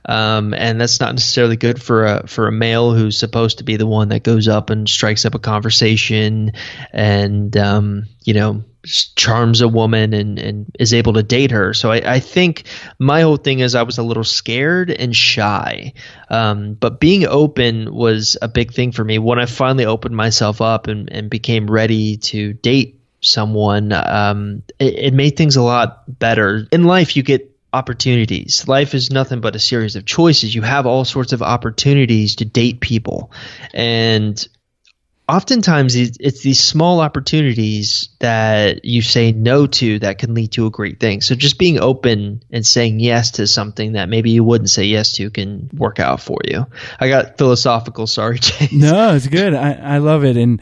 um, 0.06 0.54
and 0.54 0.80
that's 0.80 1.00
not 1.00 1.14
necessarily 1.14 1.56
good 1.56 1.82
for 1.82 2.04
a 2.06 2.26
for 2.26 2.46
a 2.46 2.52
male 2.52 2.92
who's 2.92 3.18
supposed 3.18 3.58
to 3.58 3.64
be 3.64 3.76
the 3.76 3.86
one 3.86 4.08
that 4.08 4.22
goes 4.22 4.48
up 4.48 4.70
and 4.70 4.88
strikes 4.88 5.24
up 5.24 5.34
a 5.34 5.38
conversation, 5.38 6.52
and 6.92 7.56
um, 7.56 8.06
you 8.22 8.34
know 8.34 8.64
charms 8.84 9.60
a 9.60 9.68
woman 9.68 10.12
and, 10.12 10.38
and 10.38 10.66
is 10.78 10.92
able 10.92 11.14
to 11.14 11.22
date 11.22 11.50
her. 11.50 11.72
So 11.74 11.90
I, 11.90 12.14
I 12.16 12.20
think 12.20 12.64
my 12.98 13.22
whole 13.22 13.36
thing 13.36 13.60
is 13.60 13.74
I 13.74 13.82
was 13.82 13.98
a 13.98 14.02
little 14.02 14.24
scared 14.24 14.90
and 14.90 15.14
shy. 15.14 15.94
Um, 16.28 16.74
but 16.74 17.00
being 17.00 17.26
open 17.26 17.94
was 17.94 18.36
a 18.42 18.48
big 18.48 18.72
thing 18.72 18.92
for 18.92 19.04
me. 19.04 19.18
When 19.18 19.38
I 19.38 19.46
finally 19.46 19.86
opened 19.86 20.16
myself 20.16 20.60
up 20.60 20.86
and, 20.86 21.10
and 21.10 21.30
became 21.30 21.70
ready 21.70 22.18
to 22.18 22.52
date 22.52 23.00
someone, 23.20 23.92
um, 23.92 24.62
it, 24.78 24.98
it 24.98 25.14
made 25.14 25.36
things 25.36 25.56
a 25.56 25.62
lot 25.62 26.18
better. 26.18 26.66
In 26.70 26.84
life, 26.84 27.16
you 27.16 27.22
get 27.22 27.53
opportunities. 27.74 28.66
Life 28.68 28.94
is 28.94 29.10
nothing 29.10 29.40
but 29.40 29.56
a 29.56 29.58
series 29.58 29.96
of 29.96 30.06
choices. 30.06 30.54
You 30.54 30.62
have 30.62 30.86
all 30.86 31.04
sorts 31.04 31.32
of 31.32 31.42
opportunities 31.42 32.36
to 32.36 32.44
date 32.44 32.80
people. 32.80 33.32
And 33.72 34.46
oftentimes 35.28 35.96
it's 35.96 36.42
these 36.42 36.60
small 36.60 37.00
opportunities 37.00 38.10
that 38.20 38.84
you 38.84 39.02
say 39.02 39.32
no 39.32 39.66
to 39.66 39.98
that 40.00 40.18
can 40.18 40.34
lead 40.34 40.52
to 40.52 40.66
a 40.66 40.70
great 40.70 41.00
thing. 41.00 41.20
So 41.20 41.34
just 41.34 41.58
being 41.58 41.80
open 41.80 42.42
and 42.50 42.64
saying 42.64 43.00
yes 43.00 43.32
to 43.32 43.46
something 43.46 43.92
that 43.92 44.08
maybe 44.08 44.30
you 44.30 44.44
wouldn't 44.44 44.70
say 44.70 44.84
yes 44.84 45.14
to 45.14 45.30
can 45.30 45.70
work 45.72 45.98
out 45.98 46.20
for 46.20 46.38
you. 46.44 46.66
I 47.00 47.08
got 47.08 47.38
philosophical. 47.38 48.06
Sorry, 48.06 48.38
Chase. 48.40 48.72
No, 48.72 49.14
it's 49.14 49.26
good. 49.26 49.54
I, 49.54 49.72
I 49.72 49.98
love 49.98 50.24
it. 50.24 50.36
And 50.36 50.60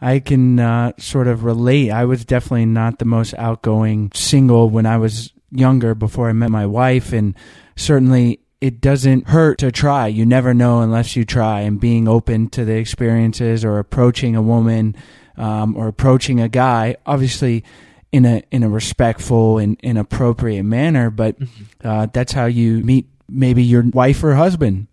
I 0.00 0.18
can 0.18 0.58
uh, 0.58 0.92
sort 0.98 1.28
of 1.28 1.44
relate. 1.44 1.90
I 1.90 2.04
was 2.04 2.24
definitely 2.24 2.66
not 2.66 2.98
the 2.98 3.04
most 3.04 3.34
outgoing 3.34 4.10
single 4.14 4.68
when 4.68 4.84
I 4.84 4.98
was 4.98 5.31
younger 5.52 5.94
before 5.94 6.28
I 6.28 6.32
met 6.32 6.50
my 6.50 6.66
wife. 6.66 7.12
And 7.12 7.34
certainly 7.76 8.40
it 8.60 8.80
doesn't 8.80 9.28
hurt 9.28 9.58
to 9.58 9.72
try. 9.72 10.06
You 10.06 10.24
never 10.24 10.54
know 10.54 10.80
unless 10.80 11.16
you 11.16 11.24
try. 11.24 11.60
And 11.60 11.80
being 11.80 12.08
open 12.08 12.48
to 12.50 12.64
the 12.64 12.74
experiences 12.74 13.64
or 13.64 13.78
approaching 13.78 14.36
a 14.36 14.42
woman 14.42 14.96
um, 15.36 15.76
or 15.76 15.88
approaching 15.88 16.40
a 16.40 16.48
guy, 16.48 16.96
obviously 17.06 17.64
in 18.12 18.26
a 18.26 18.42
in 18.50 18.62
a 18.62 18.68
respectful 18.68 19.58
and, 19.58 19.78
and 19.82 19.98
appropriate 19.98 20.62
manner. 20.62 21.10
But 21.10 21.40
mm-hmm. 21.40 21.86
uh, 21.86 22.06
that's 22.12 22.32
how 22.32 22.46
you 22.46 22.78
meet 22.84 23.08
maybe 23.28 23.62
your 23.62 23.82
wife 23.82 24.22
or 24.22 24.34
husband. 24.34 24.86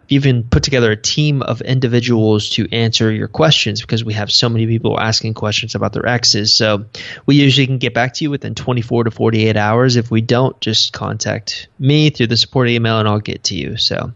even 0.09 0.43
put 0.43 0.63
together 0.63 0.91
a 0.91 0.97
team 0.97 1.41
of 1.41 1.61
individuals 1.61 2.49
to 2.49 2.67
answer 2.71 3.09
your 3.11 3.29
questions 3.29 3.81
because 3.81 4.03
we 4.03 4.13
have 4.13 4.31
so 4.31 4.49
many 4.49 4.67
people 4.67 4.99
asking 4.99 5.33
questions 5.33 5.73
about 5.73 5.93
their 5.93 6.05
exes. 6.11 6.53
So 6.53 6.85
we 7.25 7.35
usually 7.35 7.67
can 7.67 7.77
get 7.77 7.93
back 7.93 8.13
to 8.15 8.23
you 8.23 8.29
within 8.29 8.55
24 8.55 9.05
to 9.05 9.11
48 9.11 9.57
hours. 9.57 9.95
If 9.95 10.11
we 10.11 10.21
don't, 10.21 10.59
just 10.61 10.93
contact 10.93 11.67
me 11.79 12.09
through 12.09 12.27
the 12.27 12.37
support 12.37 12.69
email 12.69 12.99
and 12.99 13.07
I'll 13.07 13.19
get 13.19 13.45
to 13.45 13.55
you. 13.55 13.77
So 13.77 14.13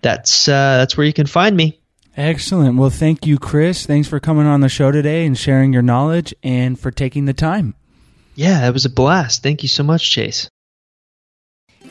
that's 0.00 0.48
uh, 0.48 0.78
that's 0.78 0.96
where 0.96 1.06
you 1.06 1.12
can 1.12 1.26
find 1.26 1.56
me. 1.56 1.78
Excellent. 2.16 2.76
Well, 2.76 2.90
thank 2.90 3.26
you, 3.26 3.38
Chris. 3.38 3.86
Thanks 3.86 4.06
for 4.06 4.20
coming 4.20 4.46
on 4.46 4.60
the 4.60 4.68
show 4.68 4.92
today 4.92 5.24
and 5.24 5.36
sharing 5.36 5.72
your 5.72 5.82
knowledge 5.82 6.34
and 6.42 6.78
for 6.78 6.90
taking 6.90 7.24
the 7.24 7.32
time. 7.32 7.74
Yeah, 8.34 8.66
it 8.66 8.72
was 8.72 8.84
a 8.84 8.90
blast. 8.90 9.42
Thank 9.42 9.62
you 9.62 9.68
so 9.68 9.82
much, 9.82 10.10
Chase. 10.10 10.48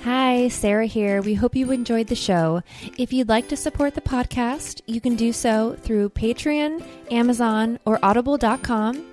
Hi, 0.03 0.47
Sarah 0.47 0.87
here. 0.87 1.21
We 1.21 1.35
hope 1.35 1.55
you 1.55 1.71
enjoyed 1.71 2.07
the 2.07 2.15
show. 2.15 2.63
If 2.97 3.13
you'd 3.13 3.29
like 3.29 3.49
to 3.49 3.57
support 3.57 3.93
the 3.93 4.01
podcast, 4.01 4.81
you 4.87 4.99
can 4.99 5.15
do 5.15 5.31
so 5.31 5.75
through 5.79 6.09
Patreon, 6.09 6.83
Amazon, 7.11 7.79
or 7.85 7.99
audible.com. 8.01 9.10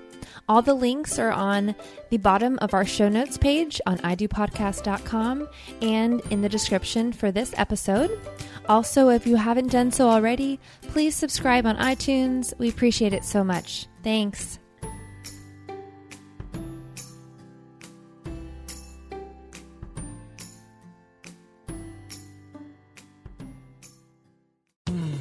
All 0.49 0.63
the 0.63 0.73
links 0.73 1.19
are 1.19 1.31
on 1.31 1.75
the 2.09 2.17
bottom 2.17 2.57
of 2.59 2.73
our 2.73 2.83
show 2.83 3.07
notes 3.07 3.37
page 3.37 3.79
on 3.85 3.99
idopodcast.com 3.99 5.47
and 5.83 6.21
in 6.31 6.41
the 6.41 6.49
description 6.49 7.13
for 7.13 7.31
this 7.31 7.53
episode. 7.55 8.19
Also, 8.67 9.09
if 9.09 9.27
you 9.27 9.35
haven't 9.35 9.71
done 9.71 9.91
so 9.91 10.09
already, 10.09 10.59
please 10.81 11.15
subscribe 11.15 11.67
on 11.67 11.77
iTunes. 11.77 12.57
We 12.57 12.67
appreciate 12.67 13.13
it 13.13 13.23
so 13.23 13.43
much. 13.43 13.85
Thanks. 14.03 14.57
Hmm. 24.87 25.13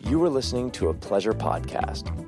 You 0.00 0.18
were 0.18 0.28
listening 0.28 0.70
to 0.72 0.88
a 0.88 0.94
pleasure 0.94 1.32
podcast. 1.32 2.27